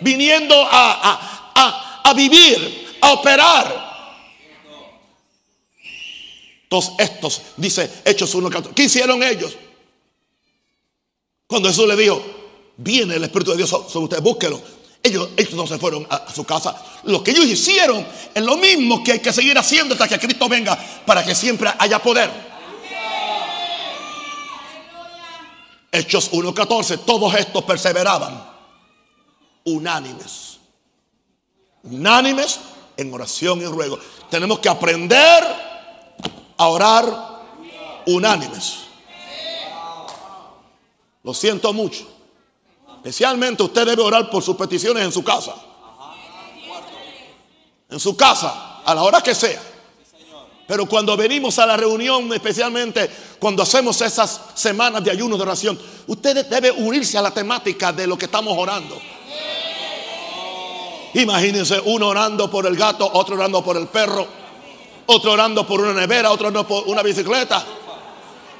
[0.00, 3.87] viniendo a, a vivir, a operar.
[6.68, 8.74] Todos estos, dice Hechos 1.14.
[8.74, 9.56] ¿Qué hicieron ellos?
[11.46, 12.22] Cuando Jesús le dijo,
[12.76, 14.60] viene el Espíritu de Dios sobre ustedes, búsquelo.
[15.02, 16.76] Ellos, no se fueron a, su casa.
[17.04, 20.48] Lo que ellos hicieron es lo mismo que hay que seguir haciendo hasta que Cristo
[20.48, 20.76] venga
[21.06, 22.30] para que siempre haya poder.
[25.90, 28.46] Hechos 1.14, todos estos perseveraban
[29.64, 30.58] unánimes.
[31.84, 32.60] Unánimes
[32.96, 33.98] en oración y ruego.
[34.30, 35.67] Tenemos que aprender
[36.58, 37.38] a orar
[38.06, 38.80] unánimes.
[41.22, 42.06] Lo siento mucho.
[42.96, 45.54] Especialmente usted debe orar por sus peticiones en su casa.
[47.88, 49.62] En su casa, a la hora que sea.
[50.66, 55.78] Pero cuando venimos a la reunión, especialmente cuando hacemos esas semanas de ayuno de oración,
[56.06, 59.00] usted debe unirse a la temática de lo que estamos orando.
[61.14, 64.26] Imagínense uno orando por el gato, otro orando por el perro,
[65.10, 67.64] otro orando por una nevera, otro orando por una bicicleta.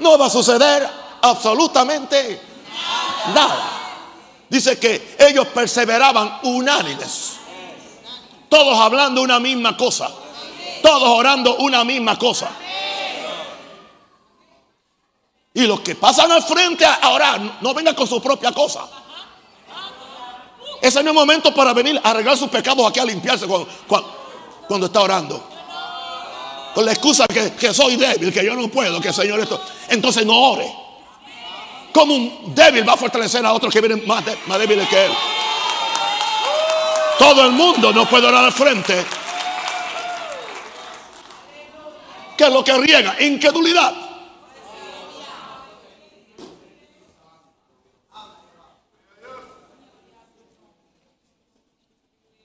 [0.01, 0.89] No va a suceder
[1.21, 2.41] absolutamente
[3.35, 3.71] nada.
[4.49, 7.35] Dice que ellos perseveraban unánimes.
[8.49, 10.11] Todos hablando una misma cosa.
[10.83, 12.49] Todos orando una misma cosa.
[15.53, 18.89] Y los que pasan al frente a orar, no vengan con su propia cosa.
[20.81, 23.47] Ese no es el momento para venir a arreglar sus pecados aquí a limpiarse
[23.87, 25.58] cuando, está orando.
[26.75, 29.61] Con la excusa que, que soy débil, que yo no puedo, que el Señor esto.
[29.89, 30.71] Entonces no ore.
[31.93, 35.13] Como un débil va a fortalecer a otros que vienen más, más débiles que él.
[37.19, 39.05] Todo el mundo no puede orar al frente.
[42.37, 43.17] ¿Qué es lo que riega?
[43.21, 43.93] Incredulidad.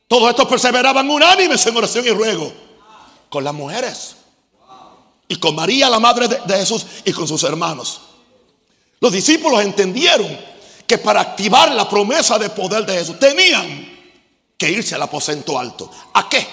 [0.07, 2.62] Todos estos perseveraban unánimes en oración y ruego
[3.34, 4.15] con las mujeres
[5.28, 8.00] y con María, la madre de Jesús, y con sus hermanos.
[9.00, 10.38] Los discípulos entendieron
[10.86, 13.91] que para activar la promesa de poder de Jesús tenían
[14.56, 15.89] que irse al aposento alto.
[16.13, 16.48] ¿A qué?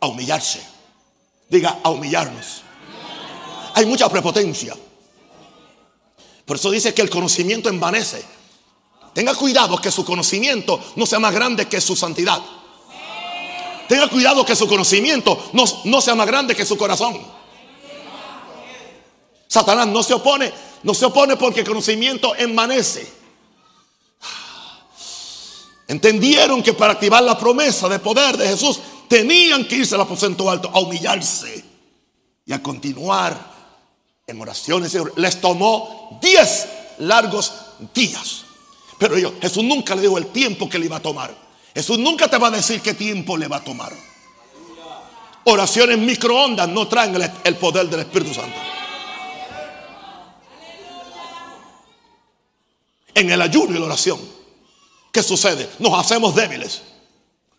[0.00, 0.62] A humillarse.
[1.50, 2.62] Diga, a humillarnos.
[3.74, 4.74] Hay mucha prepotencia.
[6.46, 8.24] Por eso dice que el conocimiento envanece.
[9.12, 12.40] Tenga cuidado que su conocimiento no sea más grande que su santidad.
[13.88, 17.18] Tenga cuidado que su conocimiento no, no sea más grande que su corazón.
[19.48, 23.12] Satanás no se opone no se opone porque el conocimiento envanece.
[25.86, 30.50] Entendieron que para activar la promesa de poder de Jesús tenían que irse al aposento
[30.50, 31.64] alto a humillarse
[32.44, 33.54] y a continuar
[34.26, 34.96] en oraciones.
[35.16, 37.52] Les tomó 10 largos
[37.94, 38.44] días.
[38.98, 41.34] Pero yo, Jesús nunca le dijo el tiempo que le iba a tomar.
[41.78, 43.92] Jesús nunca te va a decir qué tiempo le va a tomar.
[45.44, 47.14] oraciones microondas no traen
[47.44, 48.58] el, poder del Espíritu Santo.
[53.14, 54.18] En el ayuno y la oración,
[55.12, 55.70] ¿qué sucede?
[55.78, 56.82] Nos hacemos débiles.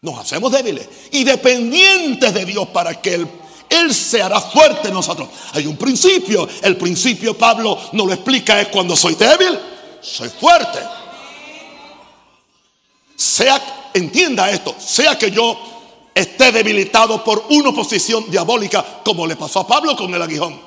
[0.02, 3.28] Nos hacemos débiles y dependientes de Dios para que Él,
[3.70, 5.30] Él se hará fuerte en nosotros.
[5.54, 6.46] Hay un principio.
[6.62, 9.58] El principio, Pablo nos lo explica, es cuando soy débil,
[10.02, 10.99] soy fuerte.
[13.20, 15.60] Sea, entienda esto, sea que yo
[16.16, 20.58] esté debilitado por una oposición diabólica, como le pasó a Pablo con el aguijón.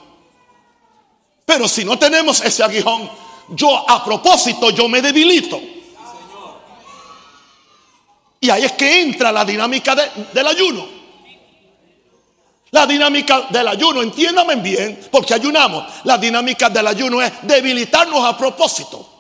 [1.47, 3.09] Pero si no tenemos ese aguijón,
[3.49, 5.59] yo a propósito, yo me debilito.
[8.39, 10.87] Y ahí es que entra la dinámica del ayuno.
[12.71, 15.87] La dinámica del ayuno, entiéndame bien, porque ayunamos.
[16.05, 19.12] La dinámica del ayuno es debilitarnos a propósito.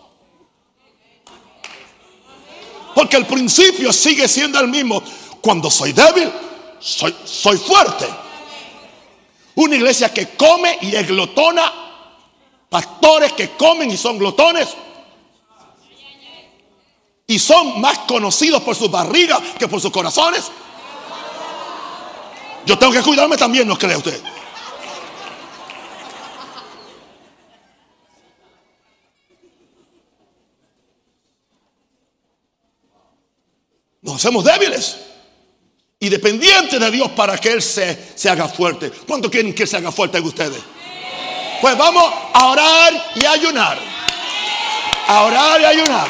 [2.94, 5.02] Porque el principio sigue siendo el mismo.
[5.40, 6.30] Cuando soy débil,
[6.78, 8.06] soy, soy fuerte.
[9.54, 11.72] Una iglesia que come y es glotona.
[12.68, 14.68] Pastores que comen y son glotones.
[17.26, 20.50] Y son más conocidos por sus barrigas que por sus corazones.
[22.64, 24.22] Yo tengo que cuidarme también, ¿no cree usted?
[34.22, 34.98] Hacemos débiles
[35.98, 38.88] y dependientes de Dios para que Él se, se haga fuerte.
[38.88, 40.62] ¿Cuánto quieren que se haga fuerte de ustedes?
[41.60, 43.78] Pues vamos a orar y ayunar.
[45.08, 46.08] A orar y ayunar.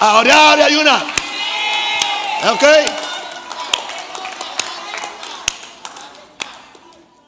[0.00, 1.06] A orar y ayunar.
[2.52, 2.64] ¿Ok?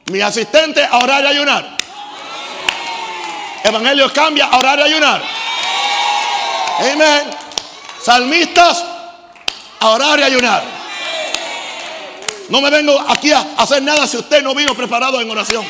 [0.07, 1.79] Mi asistente a orar y ayunar.
[3.63, 5.44] Evangelio cambia a orar y ayunar.
[6.79, 7.31] Amén.
[8.03, 8.85] Salmistas,
[9.81, 10.63] orar y ayunar.
[12.49, 15.65] No me vengo aquí a hacer nada si usted no vino preparado en oración.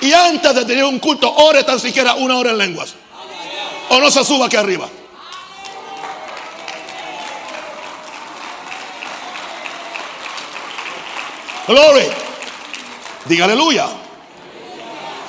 [0.00, 2.94] Y antes de tener un culto, ore tan siquiera una hora en lenguas.
[3.88, 4.88] O no se suba aquí arriba.
[11.66, 12.14] Gloria.
[13.24, 13.88] Diga aleluya.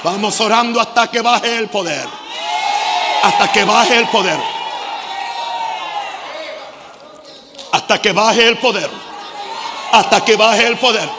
[0.04, 2.19] Vamos orando hasta que baje el poder.
[3.24, 4.40] Hasta que baje el poder.
[7.72, 8.90] Hasta que baje el poder.
[9.92, 11.10] Hasta que baje el poder.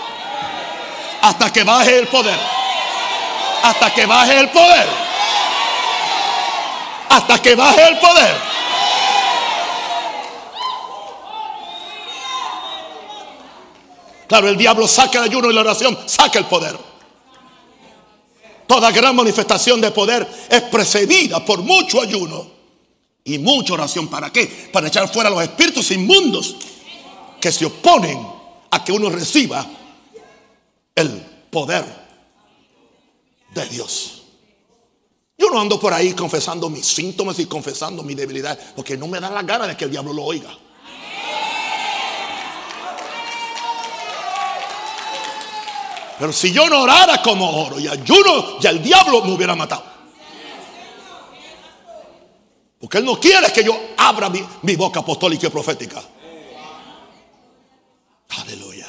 [1.23, 2.39] Hasta que baje el poder.
[3.63, 4.89] Hasta que baje el poder.
[7.11, 8.51] Hasta que baje el poder.
[14.27, 16.90] Claro, el diablo saca el ayuno y la oración, saca el poder.
[18.71, 22.47] Toda gran manifestación de poder es precedida por mucho ayuno
[23.25, 24.07] y mucha oración.
[24.07, 24.47] ¿Para qué?
[24.73, 26.55] Para echar fuera los espíritus inmundos
[27.41, 28.25] que se oponen
[28.71, 29.67] a que uno reciba
[30.95, 31.11] el
[31.51, 31.85] poder
[33.53, 34.23] de Dios.
[35.37, 39.19] Yo no ando por ahí confesando mis síntomas y confesando mi debilidad, porque no me
[39.19, 40.57] da la gana de que el diablo lo oiga.
[46.21, 49.83] Pero si yo no orara como oro y ayuno, ya el diablo me hubiera matado.
[52.79, 56.03] Porque Él no quiere que yo abra mi, boca apostólica y profética.
[58.29, 58.87] Aleluya.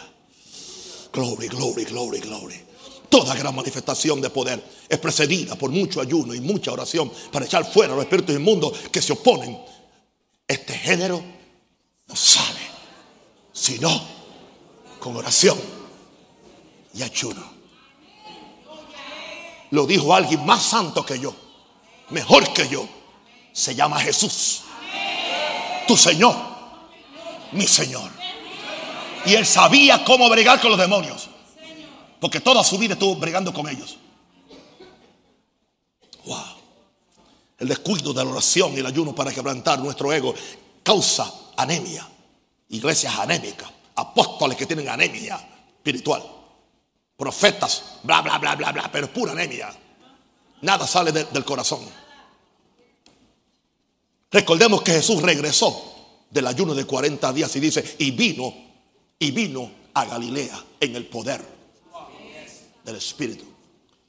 [1.14, 2.62] Glory, glory, glory, glory.
[3.08, 7.64] Toda gran manifestación de poder es precedida por mucho ayuno y mucha oración para echar
[7.64, 9.58] fuera los espíritus inmundos que se oponen.
[10.46, 11.24] Este género
[12.08, 12.60] no sale,
[13.54, 13.90] sino
[15.00, 15.81] con oración
[16.94, 17.44] y ayuno.
[19.72, 21.34] Lo dijo alguien más santo que yo,
[22.10, 22.88] mejor que yo.
[23.54, 24.62] Se llama Jesús.
[25.88, 26.36] Tu Señor,
[27.52, 28.10] mi Señor.
[29.26, 31.30] Y él sabía cómo bregar con los demonios.
[32.20, 33.98] Porque toda su vida estuvo bregando con ellos.
[36.26, 36.38] Wow.
[37.60, 40.34] El descuido de la oración y el ayuno para quebrantar nuestro ego
[40.84, 42.08] causa anemia.
[42.70, 45.36] Iglesias anémicas, apóstoles que tienen anemia
[45.76, 46.41] espiritual
[47.22, 49.72] profetas, bla, bla, bla, bla, bla, pero es pura anemia.
[50.62, 51.82] Nada sale del corazón.
[54.32, 58.52] Recordemos que Jesús regresó del ayuno de 40 días y dice, y vino,
[59.20, 61.46] y vino a Galilea en el poder
[62.84, 63.46] del Espíritu.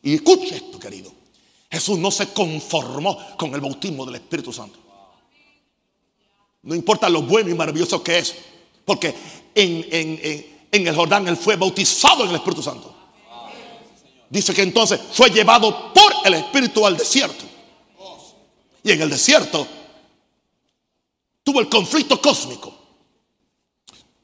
[0.03, 1.13] Y escuche esto, querido.
[1.71, 4.79] Jesús no se conformó con el bautismo del Espíritu Santo.
[6.63, 8.35] No importa lo bueno y maravilloso que es,
[8.87, 9.15] porque
[9.55, 9.87] en,
[10.71, 13.02] en el Jordán él fue bautizado en el Espíritu Santo.
[14.33, 17.45] Dice que entonces fue llevado por el Espíritu al desierto.
[18.83, 19.69] Y en el desierto
[21.45, 22.75] tuvo el conflicto cósmico.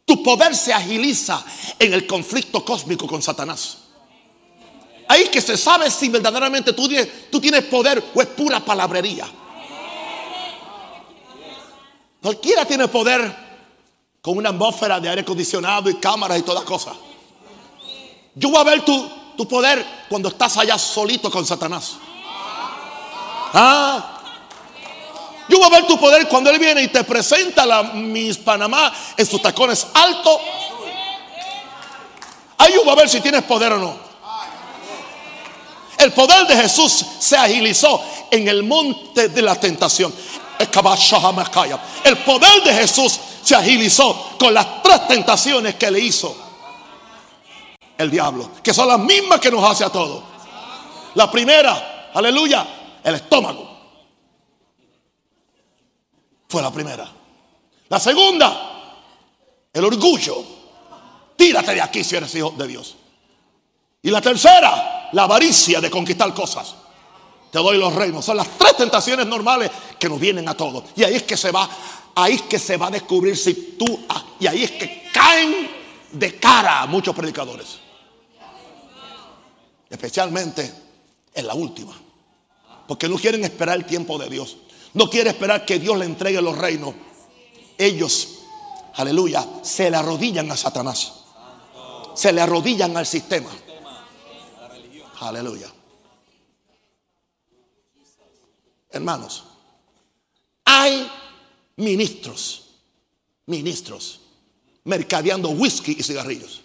[0.07, 1.45] Tu poder se agiliza
[1.79, 3.81] en el conflicto cósmico con Satanás.
[5.09, 9.29] Ahí que se sabe si verdaderamente tú tienes, tú tienes poder o es pura palabrería.
[12.23, 13.37] Cualquiera tiene poder
[14.23, 16.97] con una atmósfera de aire acondicionado y cámaras y todas cosas.
[18.35, 21.93] Yo voy a ver tu, tu poder cuando estás allá solito con Satanás.
[23.55, 24.17] Ah.
[25.49, 28.93] Yo voy a ver tu poder cuando Él viene y te presenta la Miss Panamá
[29.17, 30.41] en sus tacones altos.
[32.59, 33.97] Ahí yo voy a ver si tienes poder o no.
[35.99, 40.13] El poder de Jesús se agilizó en el monte de la tentación.
[40.59, 46.48] El poder de Jesús se agilizó con las tres tentaciones que le hizo
[47.99, 50.23] el diablo, que son las mismas que nos hace a todos.
[51.15, 52.67] La primera, aleluya,
[53.03, 53.69] el estómago.
[56.49, 57.11] Fue la primera.
[57.89, 58.95] La segunda,
[59.73, 60.45] el orgullo.
[61.37, 62.97] Tírate de aquí si eres hijo de Dios.
[64.03, 66.75] Y la tercera, la avaricia de conquistar cosas.
[67.51, 68.25] Te doy los reinos.
[68.25, 70.85] Son las tres tentaciones normales que nos vienen a todos.
[70.95, 71.69] Y ahí es que se va,
[72.15, 75.69] ahí es que se va a descubrir si tú, ah, y ahí es que caen
[76.13, 77.88] de cara a muchos predicadores.
[79.89, 80.73] Especialmente
[81.35, 81.99] en la última.
[82.87, 84.57] Porque no quieren esperar el tiempo de Dios.
[84.95, 86.95] No quieren esperar que Dios le entregue los reinos.
[87.77, 88.41] Ellos,
[88.95, 91.13] aleluya, se le arrodillan a Satanás.
[92.15, 93.51] Se le arrodillan al sistema.
[95.21, 95.73] Aleluya.
[98.91, 99.45] Hermanos,
[100.65, 101.11] hay
[101.77, 102.71] ministros,
[103.47, 104.21] ministros,
[104.85, 106.63] mercadeando whisky y cigarrillos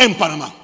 [0.00, 0.59] en Panamá.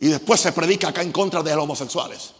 [0.00, 2.32] Y después se predica acá en contra de los homosexuales.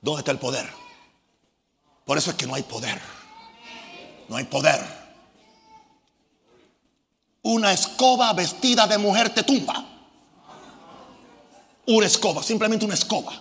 [0.00, 0.68] ¿Dónde está el poder?
[2.06, 3.00] Por eso es que no hay poder.
[4.28, 4.80] No hay poder.
[7.42, 9.84] Una escoba vestida de mujer te tumba.
[11.86, 13.32] Una escoba, simplemente una escoba.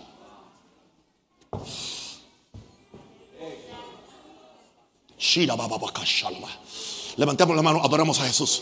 [7.16, 8.62] Levantemos la mano, adoramos a Jesús.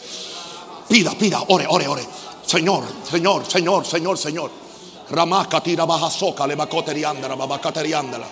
[0.90, 2.04] Pida, pida, ore, ore, ore.
[2.46, 4.52] Señor, Señor, Señor, Señor, Señor.
[5.12, 8.28] Ramaka tira baja soca, le bacoteriandala, babacateriandala.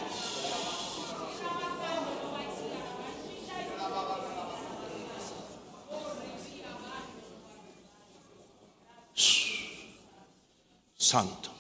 [10.98, 11.52] Santo.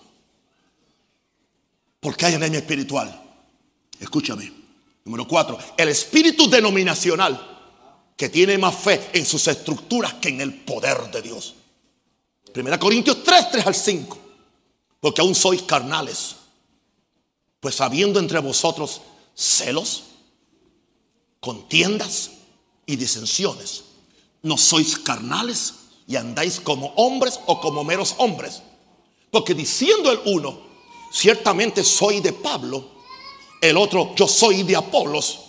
[2.00, 3.24] Porque hay anemia espiritual.
[4.00, 4.52] Escúchame.
[5.06, 7.57] Número cuatro, el espíritu denominacional
[8.18, 11.54] que tiene más fe en sus estructuras que en el poder de Dios.
[12.52, 14.18] Primera Corintios 3, 3 al 5.
[15.00, 16.36] Porque aún sois carnales.
[17.60, 19.02] Pues habiendo entre vosotros
[19.36, 20.04] celos,
[21.40, 22.32] contiendas
[22.88, 23.84] y disensiones,
[24.42, 25.76] no sois carnales
[26.08, 28.64] y andáis como hombres o como meros hombres.
[29.30, 30.60] Porque diciendo el uno,
[31.12, 32.84] ciertamente soy de Pablo,
[33.62, 35.40] el otro, yo soy de Apolos,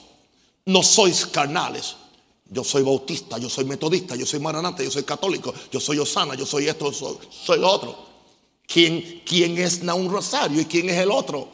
[0.66, 1.96] no sois carnales
[2.50, 6.34] yo soy bautista, yo soy metodista, yo soy maranata, yo soy católico, yo soy osana,
[6.34, 8.08] yo soy esto, soy, lo otro.
[8.66, 11.48] ¿Quién, ¿Quién es un Rosario y quién es el otro?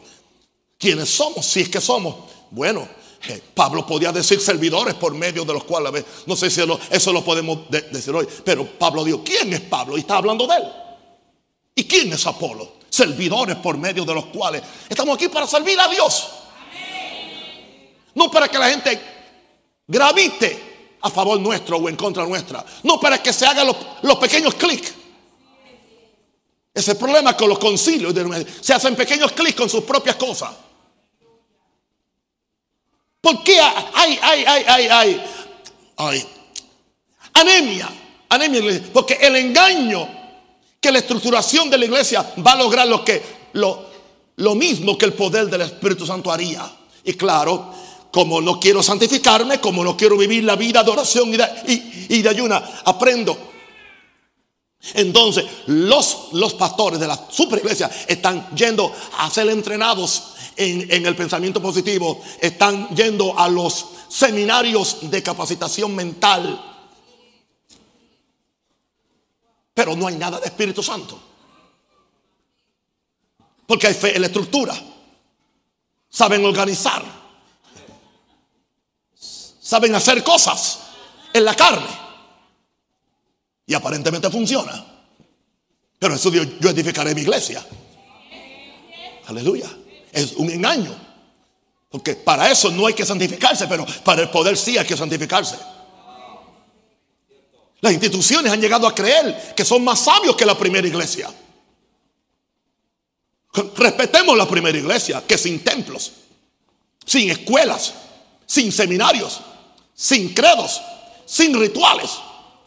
[0.78, 1.44] ¿Quiénes somos?
[1.46, 2.14] Si es que somos.
[2.50, 2.88] Bueno,
[3.28, 7.24] eh, Pablo podía decir servidores por medio de los cuales, no sé si eso lo
[7.24, 9.96] podemos decir hoy, pero Pablo dijo, ¿quién es Pablo?
[9.96, 10.64] Y está hablando de él.
[11.74, 12.74] ¿Y quién es Apolo?
[12.88, 16.28] Servidores por medio de los cuales estamos aquí para servir a Dios.
[18.14, 19.00] No para que la gente
[19.88, 20.73] gravite
[21.04, 22.64] a favor nuestro o en contra nuestra.
[22.82, 23.66] No para que se hagan
[24.02, 24.94] los, pequeños clics.
[26.72, 28.14] Ese problema con los concilios.
[28.62, 30.50] Se hacen pequeños clics con sus propias cosas.
[33.20, 35.20] ¿Por qué hay, hay, hay, hay, hay,
[35.96, 36.26] hay
[37.34, 37.88] anemia?
[38.30, 38.82] Anemia.
[38.92, 40.08] Porque el engaño
[40.80, 43.90] que la estructuración de la iglesia va a lograr lo que lo,
[44.36, 46.70] lo mismo que el poder del Espíritu Santo haría.
[47.04, 47.72] Y claro,
[48.14, 52.82] como no quiero santificarme, como no quiero vivir la vida de oración y de, ayuna,
[52.84, 53.36] aprendo.
[54.94, 61.60] Entonces, los, pastores de la superiglesia están yendo a ser entrenados en, en el pensamiento
[61.60, 66.86] positivo, están yendo a los seminarios de capacitación mental.
[69.74, 71.20] Pero no hay nada de Espíritu Santo.
[73.66, 74.80] Porque hay fe en la estructura.
[76.08, 77.23] Saben organizar
[79.64, 80.80] saben hacer cosas
[81.32, 81.88] en la carne.
[83.66, 84.84] Y aparentemente funciona.
[85.98, 87.64] Pero eso dijo, yo edificaré mi iglesia.
[89.26, 89.70] Aleluya.
[90.12, 90.94] Es un engaño.
[91.88, 95.56] Porque para eso no hay que santificarse, pero para el poder sí hay que santificarse.
[97.80, 101.32] Las instituciones han llegado a creer que son más sabios que la primera iglesia.
[103.76, 106.12] Respetemos la primera iglesia, que sin templos,
[107.06, 107.94] sin escuelas,
[108.46, 109.40] sin seminarios,
[109.94, 110.80] sin credos,
[111.24, 112.10] sin rituales,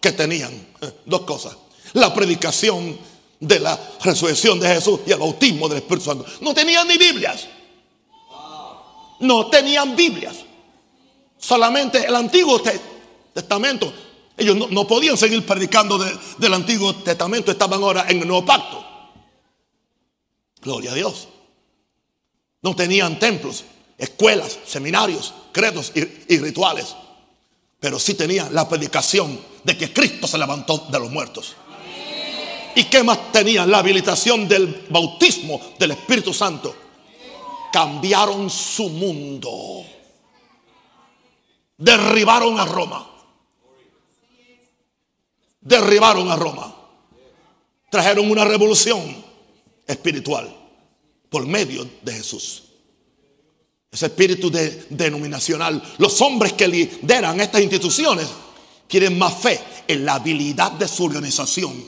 [0.02, 0.52] que tenían
[0.82, 1.58] eh, dos cosas.
[1.94, 2.98] La predicación
[3.40, 6.26] de la resurrección de Jesús y el bautismo del Espíritu Santo.
[6.42, 7.48] No tenían ni Biblias.
[9.20, 10.38] No tenían Biblias.
[11.38, 12.62] Solamente el Antiguo
[13.34, 13.94] Testamento.
[14.36, 17.52] Ellos no, podían seguir predicando del Antiguo Testamento.
[17.52, 18.86] Estaban ahora en el Nuevo Pacto.
[20.62, 21.28] Gloria a Dios.
[22.62, 23.64] No tenían templos,
[23.98, 26.96] escuelas, seminarios, credos y, rituales.
[27.80, 31.56] Pero sí tenían la predicación de que Cristo se levantó de los muertos.
[32.76, 33.70] ¿Y qué más tenían?
[33.72, 36.76] La habilitación del bautismo del Espíritu Santo.
[37.72, 39.84] Cambiaron su mundo.
[41.78, 43.10] Derribaron a Roma.
[45.60, 46.76] Derribaron a Roma.
[47.90, 49.24] Trajeron una revolución
[49.86, 50.56] espiritual
[51.30, 52.67] por medio de Jesús.
[53.98, 55.82] Ese espíritu de, denominacional.
[55.98, 58.28] Los hombres que lideran estas instituciones
[58.86, 61.84] tienen más fe en la habilidad de su organización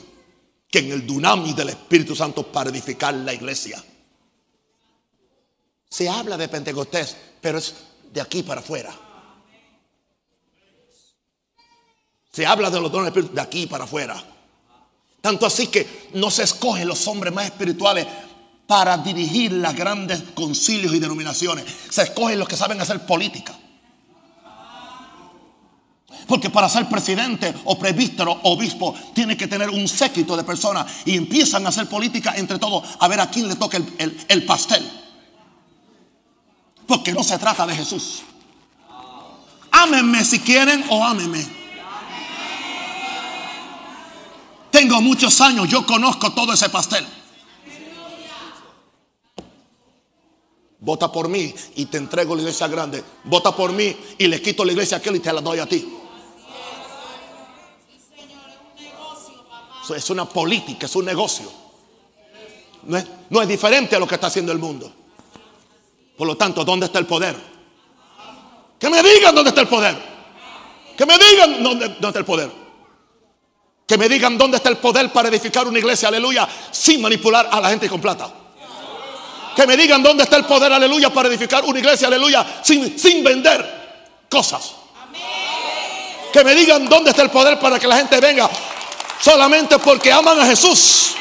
[0.68, 3.80] que en el dunami del Espíritu Santo para edificar la iglesia.
[5.88, 7.76] Se habla de Pentecostés, pero es
[8.12, 8.92] de aquí para afuera.
[12.32, 14.20] Se habla de los dones de aquí para afuera.
[15.20, 18.04] Tanto así que no se escogen los hombres más espirituales
[18.70, 21.64] para dirigir las grandes concilios y denominaciones.
[21.88, 23.52] Se escogen los que saben hacer política.
[26.28, 30.86] Porque para ser presidente o presbítero o obispo tiene que tener un séquito de personas
[31.04, 34.44] y empiezan a hacer política entre todos a ver a quién le toca el, el
[34.44, 34.88] pastel.
[36.86, 38.20] Porque no se trata de Jesús.
[39.72, 41.44] Ámenme si quieren o ámenme.
[44.70, 47.04] Tengo muchos años, yo conozco todo ese pastel.
[50.80, 53.04] Vota por mí y te entrego la iglesia grande.
[53.24, 55.66] Vota por mí y le quito la iglesia a aquel y te la doy a
[55.66, 55.96] ti.
[59.96, 61.50] es una política, es un negocio.
[63.28, 64.90] No es, diferente a lo que está haciendo el mundo.
[66.16, 67.36] Por lo tanto, ¿dónde está el poder?
[68.78, 69.96] Que me digan dónde está el poder.
[70.96, 72.50] Que me digan dónde, dónde está el poder.
[73.86, 77.60] Que me digan dónde está el poder para edificar una iglesia, aleluya, sin manipular a
[77.60, 78.32] la gente con plata.
[79.56, 83.22] Que me digan dónde está el poder, aleluya, para edificar una iglesia, aleluya, sin, sin
[83.22, 84.72] vender cosas.
[86.32, 88.48] Que me digan dónde está el poder para que la gente venga
[89.20, 91.14] solamente porque aman a Jesús.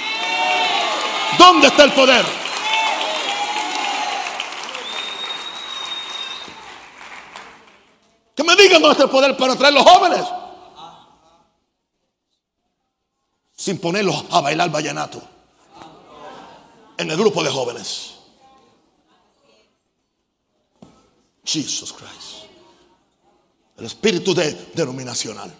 [1.37, 2.25] ¿Dónde está el poder?
[8.35, 10.25] Que me digan dónde está el poder para traer los jóvenes.
[13.59, 15.21] sin ponerlos a bailar vallenato
[16.97, 18.18] en el grupo de jóvenes.
[21.51, 22.45] Jesus Christ.
[23.77, 25.51] El espíritu de, denominacional.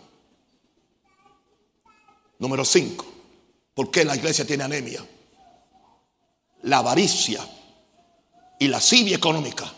[2.37, 3.05] Número 5.
[3.73, 5.05] ¿Por qué la iglesia tiene anemia?
[6.63, 7.47] La avaricia
[8.59, 9.71] y la lascivia económica.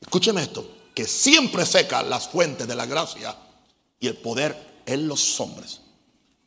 [0.00, 3.34] Escúcheme esto, que siempre seca las fuentes de la gracia
[4.00, 5.80] y el poder en los hombres.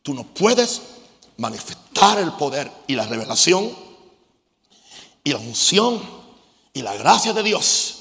[0.03, 0.81] Tú no puedes
[1.37, 3.75] manifestar el poder y la revelación
[5.23, 6.01] y la unción
[6.73, 7.96] y la gracia de Dios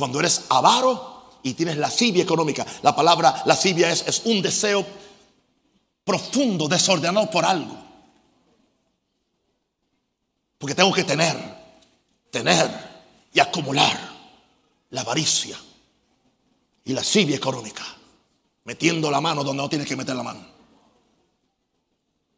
[0.00, 2.66] cuando eres avaro y tienes lascivia económica.
[2.82, 4.84] La palabra lascivia es, es un deseo
[6.02, 7.76] profundo, desordenado por algo.
[10.58, 11.36] Porque tengo que tener,
[12.30, 12.90] tener
[13.32, 13.98] y acumular
[14.90, 15.56] la avaricia
[16.84, 17.84] y la lascivia económica,
[18.64, 20.46] metiendo la mano donde no tienes que meter la mano.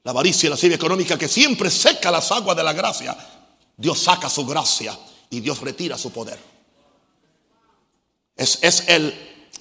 [0.03, 3.17] La avaricia y la silla económica que siempre seca las aguas de la gracia.
[3.77, 4.99] Dios saca su gracia
[5.31, 6.52] y Dios retira su poder.
[8.37, 9.15] Es, es el,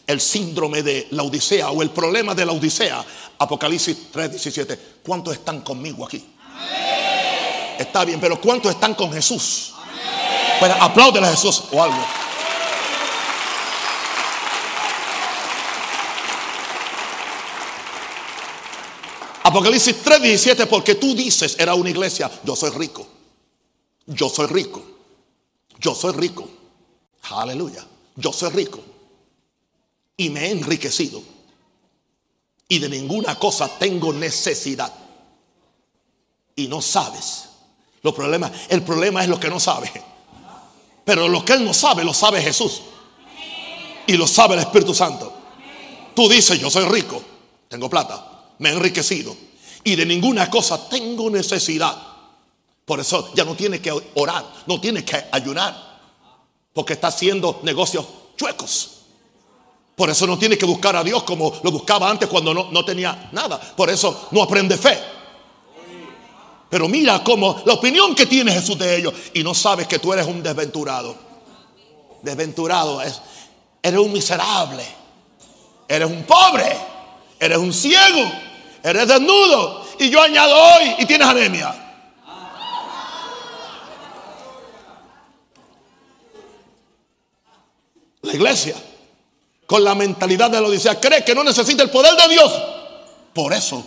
[0.08, 3.04] el, síndrome de la Odisea o el problema de la Odisea.
[3.38, 4.80] Apocalipsis 3:17.
[5.04, 6.24] ¿Cuántos están conmigo aquí?
[7.78, 9.74] Está bien, pero ¿cuántos están con Jesús?
[10.60, 12.06] Bueno, apláudele a Jesús o algo.
[19.44, 23.08] Apocalipsis 3:17, porque tú dices, era una iglesia, yo soy rico.
[24.06, 24.82] Yo soy rico.
[25.80, 26.48] Yo soy rico.
[27.24, 27.86] Aleluya.
[28.22, 28.80] Yo soy rico.
[30.16, 31.22] Y me he enriquecido.
[32.68, 34.94] Y de ninguna cosa tengo necesidad.
[36.56, 37.50] y no sabes.
[38.04, 39.92] Los problemas, el problema es lo que no sabe.
[41.04, 42.82] Pero lo que él no sabe, lo sabe Jesús.
[44.06, 45.34] Y lo sabe el Espíritu Santo.
[46.16, 47.22] Tú dices, yo soy rico,
[47.68, 49.36] tengo plata, me he enriquecido.
[49.84, 51.98] Y de ninguna cosa tengo necesidad.
[52.86, 55.91] Por eso ya no tiene que orar, no tiene que ayunar.
[56.74, 58.06] Porque está haciendo negocios
[58.38, 59.02] chuecos.
[59.96, 62.86] Por eso no tiene que buscar a Dios como lo buscaba antes cuando no, no
[62.86, 63.60] tenía nada.
[63.60, 64.98] Por eso no aprende fe.
[66.72, 70.14] Pero mira cómo la opinión que tiene Jesús de ellos y no sabes que tú
[70.14, 71.16] eres un desventurado.
[72.22, 73.22] Desventurado es,
[73.84, 74.86] eres un miserable,
[75.88, 76.74] eres un pobre,
[77.38, 78.32] eres un ciego,
[78.82, 81.81] eres desnudo y yo añado hoy y tienes anemia.
[88.24, 88.76] La iglesia,
[89.66, 92.54] con la mentalidad de la Odisea, cree que no necesita el poder de Dios.
[93.34, 93.84] Por eso,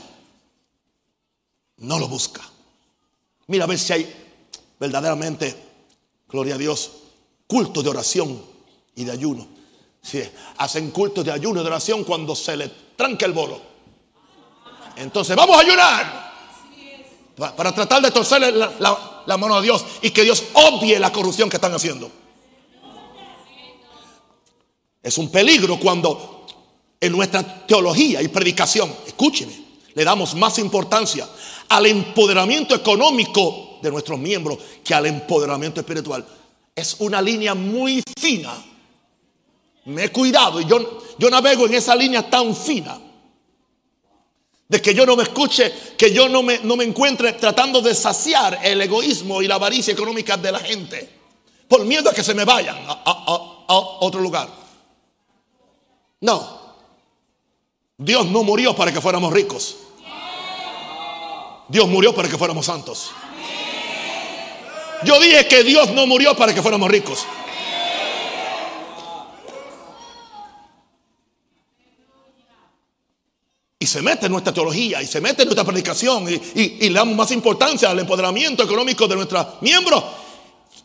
[1.79, 2.43] no lo busca.
[3.47, 4.25] Mira a ver si hay
[4.79, 5.55] verdaderamente,
[6.29, 6.91] gloria a Dios,
[7.47, 8.43] culto de oración
[8.97, 9.47] y de ayuno.
[10.03, 10.23] Si
[10.59, 13.61] hacen cultos de ayuno y de oración cuando se le tranca el bolo.
[14.97, 16.33] Entonces vamos a ayunar
[17.37, 21.49] para tratar de torcerle la, la mano a Dios y que Dios obvie la corrupción
[21.49, 22.11] que están haciendo.
[25.05, 26.47] Es un peligro cuando
[26.99, 29.53] en nuestra teología y predicación, escúcheme,
[29.95, 31.29] le damos más importancia
[31.69, 36.25] al empoderamiento económico de nuestros miembros que al empoderamiento espiritual.
[36.75, 38.55] Es una línea muy fina.
[39.85, 42.99] Me he cuidado y yo, yo navego en esa línea tan fina.
[44.67, 47.95] De que yo no me escuche, que yo no me, no me encuentre tratando de
[47.95, 51.11] saciar el egoísmo y la avaricia económica de la gente.
[51.69, 53.67] Por miedo a que se me vayan a
[54.01, 54.64] otro lugar.
[56.25, 56.59] No.
[57.99, 59.77] Dios no murió para que fuéramos ricos.
[61.69, 63.11] Dios murió para que fuéramos santos.
[65.05, 67.27] Yo dije que Dios no murió para que fuéramos ricos.
[73.79, 77.15] Y se mete en nuestra teología y se mete en nuestra predicación y, le damos
[77.17, 80.03] más importancia al empoderamiento económico de nuestros miembros.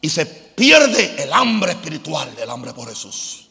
[0.01, 3.48] Y se pierde el hambre espiritual, el hambre por Jesús.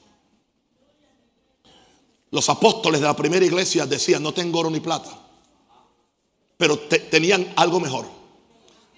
[2.31, 5.29] Los apóstoles de la primera iglesia decían, no tengo oro ni plata
[6.59, 8.05] pero tenían algo mejor.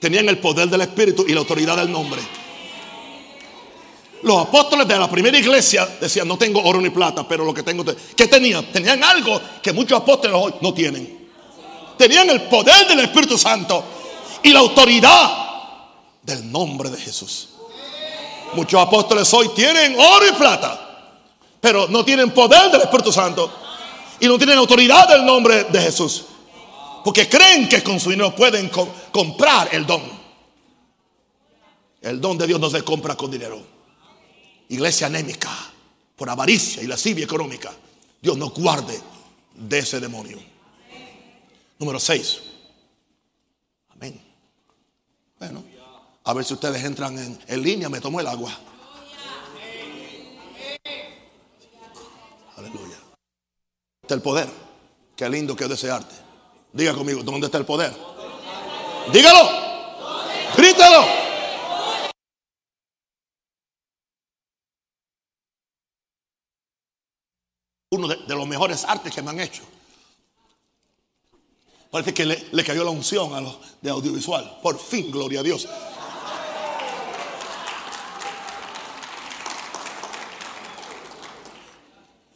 [0.01, 2.21] Tenían el poder del Espíritu y la autoridad del nombre.
[4.23, 7.63] Los apóstoles de la primera iglesia decían, no tengo oro ni plata, pero lo que
[7.63, 7.85] tengo...
[8.17, 8.73] ¿Qué tenían?
[8.73, 11.29] Tenían algo que muchos apóstoles hoy no tienen.
[11.99, 13.85] Tenían el poder del Espíritu Santo
[14.43, 15.31] y la autoridad
[16.23, 17.51] del nombre de Jesús.
[18.55, 20.90] Muchos apóstoles hoy tienen oro y plata,
[21.61, 23.51] pero no tienen poder del Espíritu Santo
[24.19, 26.25] y no tienen autoridad del nombre de Jesús.
[27.05, 28.71] Porque creen que con su dinero pueden
[29.13, 30.03] comprar el don.
[32.01, 33.61] El don de Dios no se compra con dinero.
[34.69, 35.51] Iglesia anémica,
[36.17, 37.73] por avaricia y lascivia económica.
[38.21, 39.01] Dios nos guarde
[39.55, 40.39] de ese demonio.
[41.79, 42.41] Número 6.
[43.91, 44.21] Amén.
[45.39, 45.65] Bueno,
[46.25, 48.57] a ver si ustedes entran en, en línea, me tomo el agua.
[52.57, 52.97] Aleluya.
[54.11, 54.49] El poder.
[55.15, 56.15] Qué lindo que es desearte.
[56.73, 57.95] Diga conmigo, ¿dónde está el poder?
[59.13, 59.49] Dígalo.
[60.57, 61.07] Grítalo.
[67.91, 69.63] Uno de, los mejores artes que me han hecho.
[71.91, 74.59] Parece que le, cayó la unción a los de audiovisual.
[74.63, 75.69] Por fin, gloria a Dios.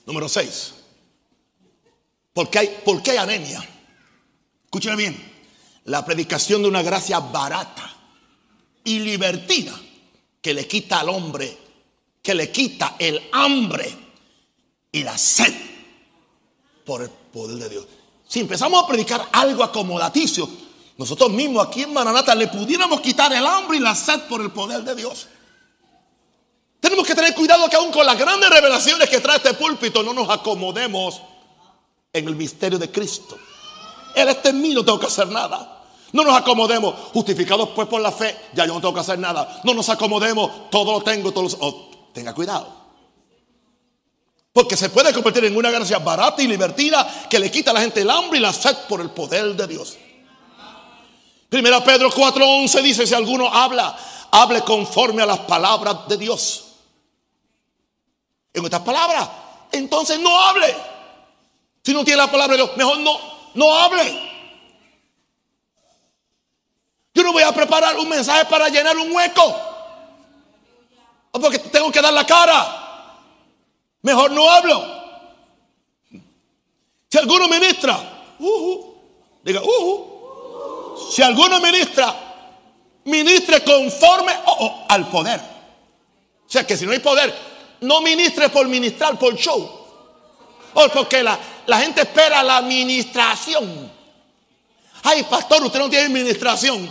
[0.07, 0.84] Número 6.
[2.35, 3.67] ¿Por qué hay, por qué hay anemia?
[4.65, 5.33] Escúcheme bien.
[5.85, 7.95] La predicación de una gracia barata
[8.83, 9.81] y libertina
[10.43, 11.57] que le quita al hombre,
[12.21, 13.97] que le quita el hambre
[14.91, 15.55] y la sed
[16.85, 17.87] por el poder de Dios.
[18.27, 20.49] Si empezamos a predicar algo acomodaticio,
[20.97, 24.51] nosotros mismos aquí en Maranata le pudiéramos quitar el hambre y la sed por el
[24.51, 25.29] poder de Dios.
[26.81, 30.13] Tenemos que tener cuidado que aún con las grandes revelaciones que trae este púlpito no
[30.13, 31.23] nos acomodemos
[32.15, 33.37] en el misterio de Cristo.
[34.15, 35.83] Él está en mí, no tengo que hacer nada.
[36.13, 39.61] No nos acomodemos, justificados pues por la fe, ya yo no tengo que hacer nada.
[39.65, 41.51] No nos acomodemos, todo lo tengo, todo lo...
[41.59, 42.85] Oh, tenga cuidado.
[44.53, 47.81] Porque se puede convertir en una gracia barata y libertina que le quita a la
[47.81, 49.99] gente el hambre y la sed por el poder de Dios.
[51.49, 53.99] Primera Pedro 4:11 dice, si alguno habla,
[54.31, 56.65] hable conforme a las palabras de Dios.
[58.53, 59.29] En otras palabras,
[59.73, 60.94] entonces no hable.
[61.85, 64.35] Si no tiene la palabra de Dios, mejor no no hable.
[67.15, 69.57] Yo no voy a preparar un mensaje para llenar un hueco.
[71.31, 72.81] O porque tengo que dar la cara.
[74.03, 74.95] Mejor no hablo.
[77.09, 77.97] Si alguno ministra,
[79.45, 79.63] diga,
[81.13, 82.13] si alguno ministra,
[83.05, 84.33] ministre conforme
[84.89, 85.41] al poder.
[85.41, 87.33] O sea que si no hay poder,
[87.81, 89.84] no ministre por ministrar, por show.
[90.75, 93.93] O porque la, la gente espera la administración.
[95.03, 96.89] Ay, pastor, usted no tiene administración.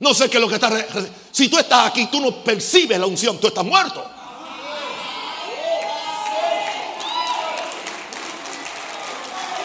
[0.00, 0.70] No sé qué es lo que está.
[1.30, 4.04] Si tú estás aquí, tú no percibes la unción, tú estás muerto.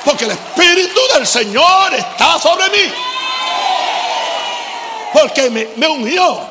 [0.03, 2.93] Porque el Espíritu del Señor está sobre mí.
[5.13, 6.41] Porque me, ungió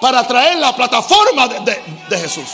[0.00, 2.48] para traer la plataforma de Jesús.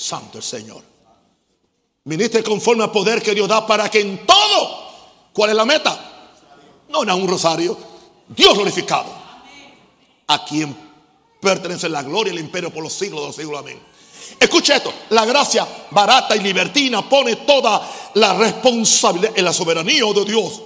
[0.00, 0.82] Santo el Señor.
[2.04, 6.32] Ministre conforme al poder que Dios da para que en todo, ¿cuál es la meta?
[6.88, 7.76] No era un rosario,
[8.28, 9.20] Dios glorificado.
[10.26, 10.74] A quien
[11.40, 13.58] pertenece la gloria y el imperio por los siglos de los siglos.
[13.58, 13.78] Amén.
[14.38, 20.24] Escuche esto, la gracia barata y libertina pone toda la responsabilidad en la soberanía de
[20.24, 20.62] Dios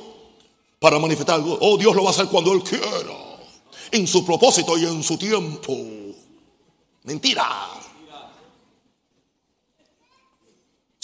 [0.79, 1.41] para manifestar.
[1.43, 2.87] Oh, Dios lo va a hacer cuando Él quiera,
[3.91, 5.77] en su propósito y en su tiempo.
[7.05, 7.83] Mentira.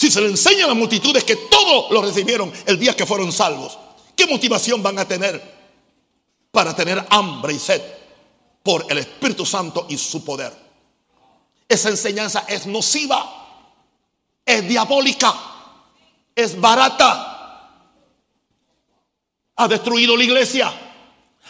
[0.11, 3.77] se le enseña a las multitudes que todos lo recibieron el día que fueron salvos,
[4.15, 5.41] ¿qué motivación van a tener
[6.51, 7.81] para tener hambre y sed
[8.61, 10.51] por el Espíritu Santo y su poder?
[11.67, 13.63] Esa enseñanza es nociva,
[14.45, 15.33] es diabólica,
[16.35, 17.69] es barata.
[19.55, 20.73] Ha destruido la iglesia.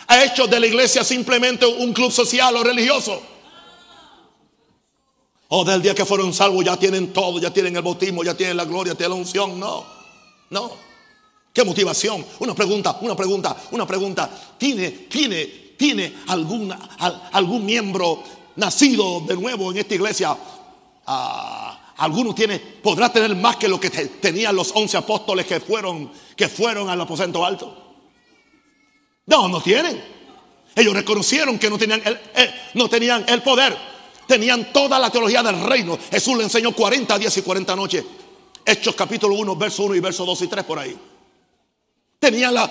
[0.07, 3.30] Ha hecho de la iglesia simplemente un club social o religioso.
[5.53, 8.33] O oh, del día que fueron salvos ya tienen todo, ya tienen el bautismo, ya
[8.33, 9.59] tienen la gloria, tienen la unción.
[9.59, 9.85] No,
[10.49, 10.71] no.
[11.51, 12.25] ¿Qué motivación?
[12.39, 14.29] Una pregunta, una pregunta, una pregunta.
[14.57, 15.45] ¿Tiene, tiene,
[15.77, 16.79] tiene alguna,
[17.33, 18.23] algún miembro
[18.55, 20.37] nacido de nuevo en esta iglesia?
[21.05, 26.13] Ah, ¿Alguno tiene, podrá tener más que lo que tenían los once apóstoles que fueron,
[26.33, 27.97] que fueron al aposento alto?
[29.25, 30.01] No, no tienen.
[30.77, 32.01] Ellos reconocieron que no tenían
[32.73, 33.90] no tenían el poder
[34.27, 35.97] tenían toda la teología del reino.
[36.09, 38.03] Jesús le enseñó 40 días y 40 noches.
[38.65, 40.97] Hechos capítulo 1, verso 1 y verso 2 y 3 por ahí.
[42.19, 42.69] Tenían la,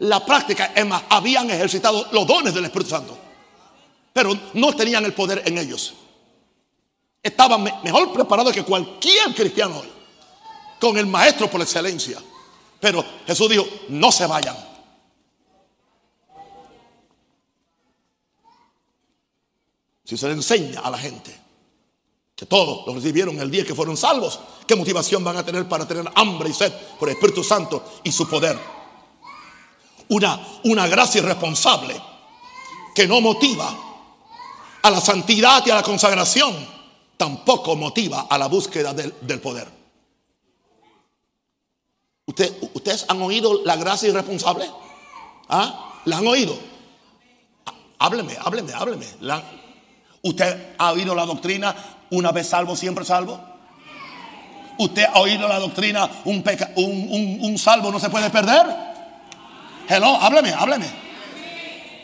[0.00, 3.18] la práctica, es más, habían ejercitado los dones del Espíritu Santo.
[4.12, 5.94] Pero no tenían el poder en ellos.
[7.22, 9.88] Estaban mejor preparados que cualquier cristiano hoy.
[10.80, 12.18] Con el maestro por excelencia.
[12.80, 14.56] Pero Jesús dijo, no se vayan.
[20.06, 21.36] Si se le enseña a la gente
[22.36, 25.88] que todos lo recibieron el día que fueron salvos, ¿qué motivación van a tener para
[25.88, 28.56] tener hambre y sed por el Espíritu Santo y su poder?
[30.08, 32.00] Una, una gracia irresponsable
[32.94, 33.76] que no motiva
[34.80, 36.54] a la santidad y a la consagración,
[37.16, 39.66] tampoco motiva a la búsqueda del, poder.
[42.26, 44.70] ¿Ustedes han oído la gracia irresponsable?
[45.48, 46.00] ¿Ah?
[46.04, 46.56] ¿La han oído?
[47.98, 49.06] Hábleme, hábleme, hábleme.
[49.20, 49.42] ¿La,
[50.26, 51.72] ¿Usted ha oído la doctrina
[52.10, 53.40] una vez salvo, siempre salvo?
[54.76, 56.42] ¿Usted ha oído la doctrina un,
[57.42, 58.66] un, salvo no se puede perder?
[59.88, 60.86] Hello, hábleme, hábleme.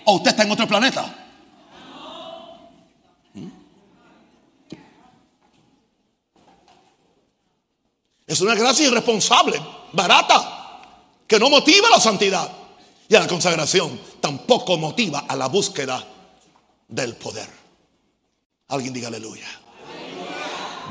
[0.05, 1.05] ¿O usted está en otro planeta?
[3.35, 3.49] ¿Mm?
[8.29, 9.61] Es una gracia irresponsable,
[9.93, 10.81] barata,
[11.27, 12.49] que no motiva a la santidad
[13.09, 14.01] y a la consagración.
[14.21, 16.07] Tampoco motiva a la búsqueda
[16.87, 17.62] del poder.
[18.73, 19.47] Alguien diga aleluya.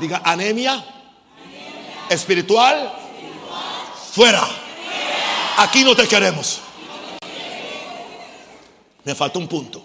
[0.00, 0.84] Diga anemia,
[2.08, 2.92] Espiritual,
[4.12, 4.46] fuera.
[5.56, 6.60] Aquí no te queremos.
[9.04, 9.82] Me falta un punto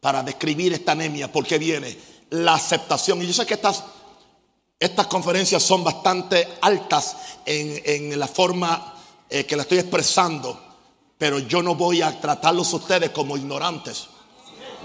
[0.00, 1.96] para describir esta anemia, porque viene
[2.30, 3.22] la aceptación.
[3.22, 3.84] Y yo sé que estas,
[4.78, 7.16] estas conferencias son bastante altas
[7.46, 8.96] en, la forma
[9.30, 10.60] eh, que la estoy expresando,
[11.16, 14.08] pero yo no voy a tratarlos a ustedes como ignorantes.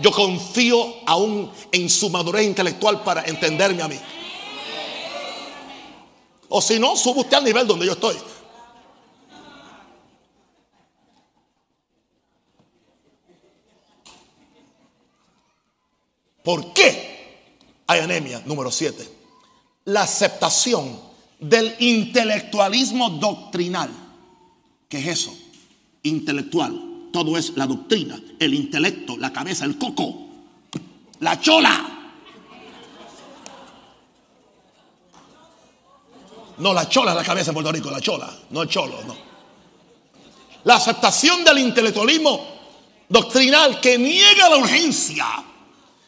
[0.02, 4.00] Yo confío aún en su madurez intelectual para entenderme a mí.
[6.50, 8.16] O si no, subo usted al nivel donde yo estoy.
[16.44, 17.42] ¿Por qué
[17.88, 18.42] hay anemia?
[18.46, 19.10] Número 7.
[19.86, 21.00] La aceptación
[21.40, 23.90] del intelectualismo doctrinal.
[24.88, 25.36] ¿Qué es eso?
[26.04, 30.28] Intelectual todo es la doctrina, el intelecto, la cabeza, el coco,
[31.22, 32.12] la chola.
[36.58, 39.16] No, la chola es la cabeza en Puerto Rico, la chola, no el cholo, no.
[40.66, 42.46] La aceptación del intelectualismo
[43.08, 45.26] doctrinal que niega la urgencia,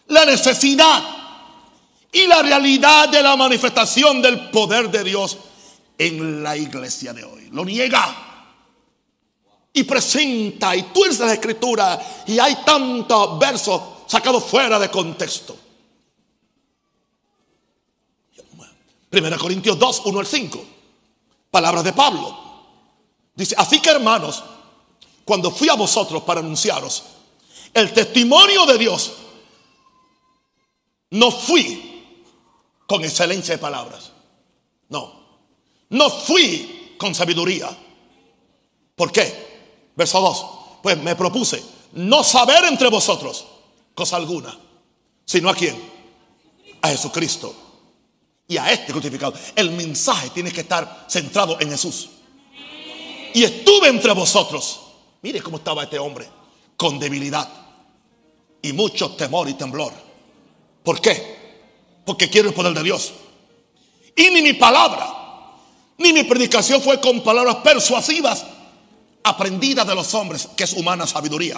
[0.07, 1.03] la necesidad
[2.11, 5.37] y la realidad de la manifestación del poder de Dios
[5.97, 7.47] en la iglesia de hoy.
[7.53, 8.26] Lo niega
[9.77, 15.55] y presenta y tuerce la escritura y hay tantos versos sacados fuera de contexto.
[19.09, 20.65] Primera Corintios 2, 1 al 5.
[21.51, 22.37] Palabras de Pablo.
[23.35, 24.43] Dice, así que hermanos,
[25.23, 27.03] cuando fui a vosotros para anunciaros
[27.73, 29.13] el testimonio de Dios,
[31.11, 32.03] no fui
[32.87, 34.11] con excelencia de palabras.
[34.89, 35.13] No.
[35.89, 37.69] No fui con sabiduría.
[38.95, 39.46] ¿Por qué?
[39.97, 40.45] Verso 2.
[40.81, 41.61] Pues me propuse
[41.93, 43.45] no saber entre vosotros
[43.93, 44.57] cosa alguna,
[45.25, 45.77] sino a quién?
[46.81, 47.53] A Jesucristo.
[48.47, 49.33] Y a este crucificado.
[49.57, 52.09] El mensaje tiene que estar centrado en Jesús.
[53.33, 54.81] Y estuve entre vosotros
[55.21, 56.27] Mire cómo estaba este hombre,
[56.75, 57.49] con debilidad
[58.61, 59.91] y mucho temor y temblor.
[60.83, 61.37] ¿Por qué?
[62.05, 63.13] Porque quiero el poder de Dios.
[64.15, 65.53] Y ni mi palabra,
[65.97, 68.45] ni mi predicación fue con palabras persuasivas,
[69.27, 71.57] aprendidas de los hombres, que es humana sabiduría,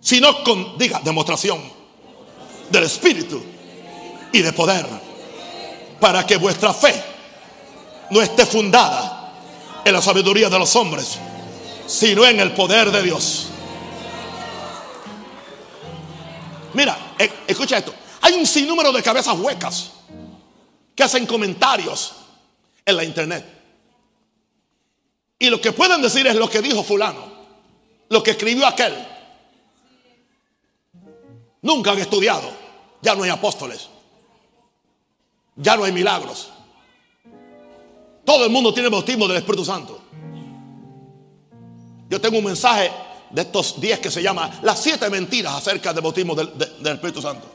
[0.00, 1.60] sino con, diga, demostración
[2.70, 3.42] del Espíritu
[4.32, 4.86] y de poder,
[6.00, 7.02] para que vuestra fe
[8.10, 9.32] no esté fundada
[9.84, 11.18] en la sabiduría de los hombres,
[11.86, 13.48] sino en el poder de Dios.
[16.74, 17.94] Mira, e, escucha esto.
[18.22, 19.90] Hay un sinnúmero de cabezas huecas
[20.94, 22.12] que hacen comentarios
[22.84, 23.61] en la internet.
[25.42, 27.18] Y lo que pueden decir es lo que dijo fulano,
[28.08, 28.94] lo que escribió aquel.
[31.62, 32.48] Nunca han estudiado.
[33.02, 33.88] Ya no hay apóstoles.
[35.56, 36.50] Ya no hay milagros.
[38.24, 40.00] Todo el mundo tiene bautismo del Espíritu Santo.
[42.08, 42.92] Yo tengo un mensaje
[43.30, 46.52] de estos días que se llama Las siete mentiras acerca del bautismo del,
[46.86, 47.48] Espíritu Santo.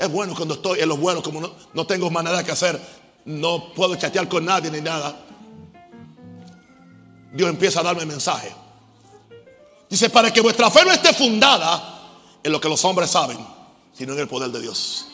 [0.00, 2.80] Es bueno cuando estoy en lo bueno, como no, no tengo más nada que hacer,
[3.24, 5.26] no puedo chatear con nadie ni nada.
[7.32, 8.52] Dios empieza a darme mensaje.
[9.88, 11.98] Dice, para que vuestra fe no esté fundada
[12.42, 13.38] en lo que los hombres saben,
[13.92, 15.06] sino en el poder de Dios.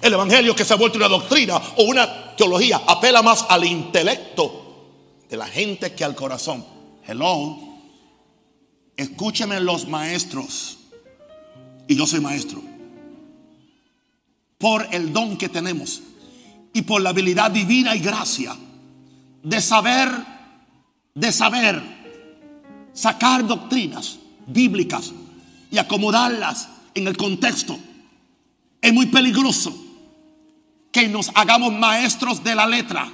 [0.00, 4.64] El Evangelio que se ha vuelto una doctrina o una teología apela más al intelecto
[5.28, 6.64] de la gente que al corazón.
[7.06, 7.58] Hello.
[8.96, 10.78] Escúcheme los maestros.
[11.88, 12.62] Y yo soy maestro.
[14.58, 16.02] Por el don que tenemos
[16.72, 18.56] y por la habilidad divina y gracia
[19.44, 20.10] de saber,
[21.14, 21.80] de saber
[22.92, 25.12] sacar doctrinas bíblicas
[25.70, 27.78] y acomodarlas en el contexto.
[28.80, 29.76] Es muy peligroso
[30.90, 33.08] que nos hagamos maestros de la letra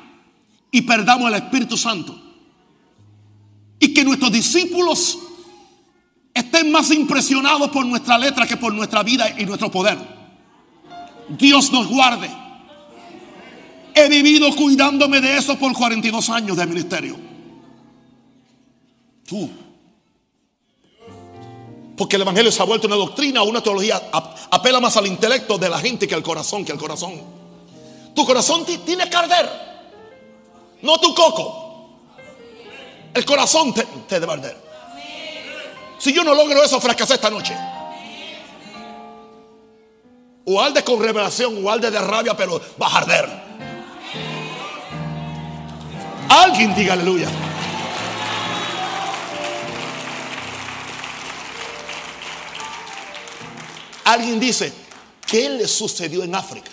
[0.71, 2.19] y perdamos el Espíritu Santo.
[3.79, 5.19] Y que nuestros discípulos
[6.33, 9.99] estén más impresionados por nuestra letra que por nuestra vida y nuestro poder.
[11.29, 12.31] Dios nos guarde.
[14.01, 17.17] He vivido cuidándome de eso por 42 años de ministerio.
[19.29, 19.51] Tú.
[21.99, 24.01] Porque el Evangelio se ha vuelto una doctrina, una teología.
[24.51, 27.21] Apela más al intelecto de la gente que al corazón, que al corazón.
[28.15, 29.51] Tu corazón tiene que arder.
[30.81, 31.99] No tu coco.
[33.13, 34.57] El corazón te, debe arder.
[35.99, 37.55] Si yo no logro eso, fracasé esta noche.
[40.47, 43.50] O alde con revelación, o alde de rabia, pero va a arder.
[46.31, 47.29] Alguien diga aleluya.
[54.05, 54.73] Alguien dice,
[55.27, 56.71] ¿qué le sucedió en África?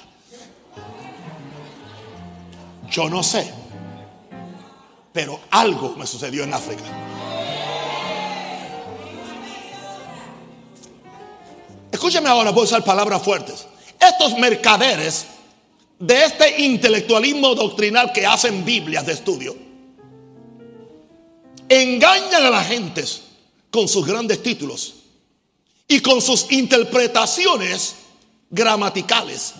[2.90, 3.52] Yo no sé.
[5.12, 6.84] Pero algo me sucedió en África.
[11.92, 13.68] Escúchame ahora, voy a usar palabras fuertes.
[14.00, 15.26] Estos mercaderes
[16.00, 19.56] de este intelectualismo doctrinal que hacen Biblias de estudio,
[21.70, 23.24] engañan a las gentes
[23.72, 24.96] con sus grandes títulos
[25.88, 27.96] y con sus interpretaciones
[28.50, 29.54] gramaticales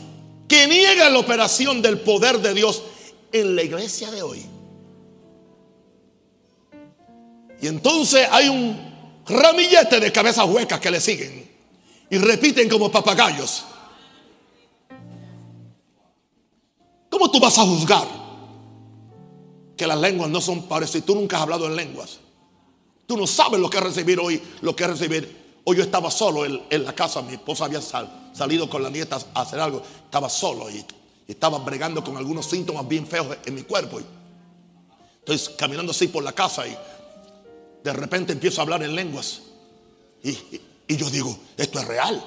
[0.48, 2.84] que niegan la operación del poder de Dios
[3.32, 4.46] en la iglesia de hoy.
[7.62, 8.78] Y entonces hay un
[9.26, 11.50] ramillete de cabezas huecas que le siguen
[12.10, 13.66] y repiten como papagayos.
[17.18, 18.08] ¿Cómo tú vas a juzgar
[19.76, 21.04] que las lenguas no son parecidas?
[21.04, 22.20] Tú nunca has hablado en lenguas.
[23.08, 25.62] Tú no sabes lo que es recibir hoy, lo que es recibir.
[25.64, 29.42] Hoy yo estaba solo en, la casa, mi esposa había salido con la nieta a
[29.42, 30.86] hacer algo, estaba solo y
[31.28, 34.00] estaba bregando con algunos síntomas bien feos en mi cuerpo.
[35.26, 36.78] Estoy caminando así por la casa y
[37.84, 39.42] de repente empiezo a hablar en lenguas.
[40.22, 40.38] Y,
[40.96, 42.24] yo digo, esto es real.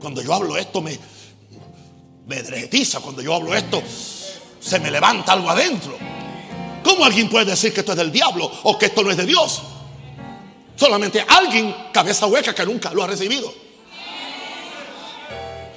[0.00, 0.98] Cuando yo hablo esto me,
[2.28, 2.42] me
[3.02, 3.82] Cuando yo hablo esto
[4.60, 5.96] se me levanta algo adentro.
[6.84, 9.26] ¿Cómo alguien puede decir que esto es del diablo o que esto no es de
[9.26, 9.62] Dios?
[10.76, 13.52] Solamente alguien, cabeza hueca, que nunca lo ha recibido.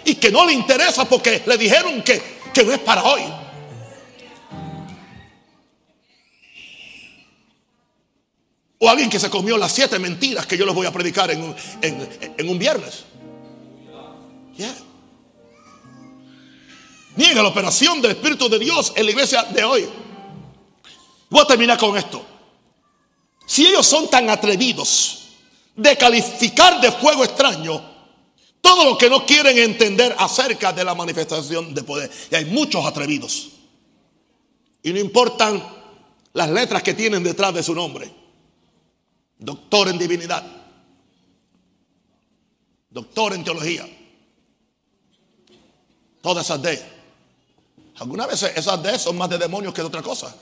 [0.03, 2.21] Y que no le interesa porque le dijeron que,
[2.53, 3.21] que no es para hoy.
[8.79, 11.43] O alguien que se comió las siete mentiras que yo les voy a predicar en
[11.43, 13.05] un, en, un viernes.
[17.15, 19.87] Niega la operación del Espíritu de Dios en la iglesia de hoy.
[21.29, 22.25] Voy a terminar con esto.
[23.45, 25.29] Si ellos son tan atrevidos
[25.75, 27.89] de calificar de fuego extraño
[28.61, 32.85] todo lo que no quieren entender acerca de la manifestación de poder, y hay muchos
[32.85, 33.49] atrevidos,
[34.83, 35.61] y no importan
[36.33, 38.11] las letras que tienen detrás de su nombre,
[39.37, 40.45] doctor en divinidad,
[42.89, 43.87] doctor en teología,
[46.21, 47.00] todas esas D.
[48.01, 50.35] Algunas veces esas D son más de demonios que de otra cosa.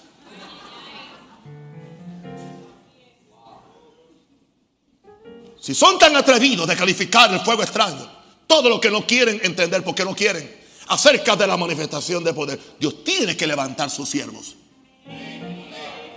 [5.60, 8.10] Si son tan atrevidos de calificar el fuego extraño,
[8.48, 10.58] todo lo que no quieren entender porque no quieren
[10.88, 14.56] acerca de la manifestación de poder, Dios tiene que levantar sus siervos.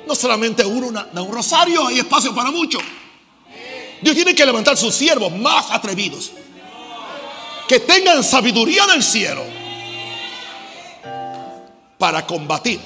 [0.07, 2.83] No solamente uno, un rosario, hay espacio para muchos.
[4.01, 6.31] Dios tiene que levantar sus siervos más atrevidos.
[7.67, 9.62] Que tengan sabiduría del cielo
[12.03, 12.81] para combatir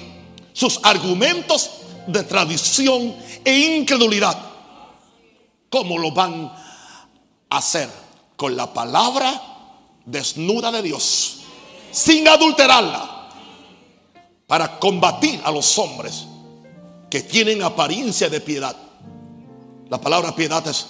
[0.52, 1.70] sus argumentos
[2.06, 4.38] de tradición e incredulidad.
[5.70, 6.52] ¿Cómo lo van
[7.48, 7.88] a hacer?
[8.36, 9.40] Con la palabra
[10.04, 11.38] desnuda de Dios,
[11.90, 13.30] sin adulterarla,
[14.46, 16.26] para combatir a los hombres
[17.08, 18.76] que tienen apariencia de piedad.
[19.88, 20.88] La palabra piedad es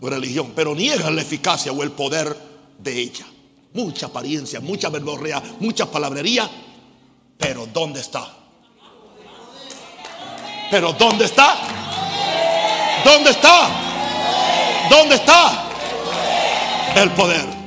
[0.00, 2.38] religión, pero niegan la eficacia o el poder
[2.78, 3.26] de ella.
[3.72, 6.48] Mucha apariencia, mucha verborrea, mucha palabrería,
[7.38, 8.26] pero ¿dónde está?
[10.70, 11.56] Pero ¿dónde está?
[13.04, 13.68] ¿Dónde está?
[14.90, 15.64] ¿Dónde está?
[16.96, 17.63] El poder.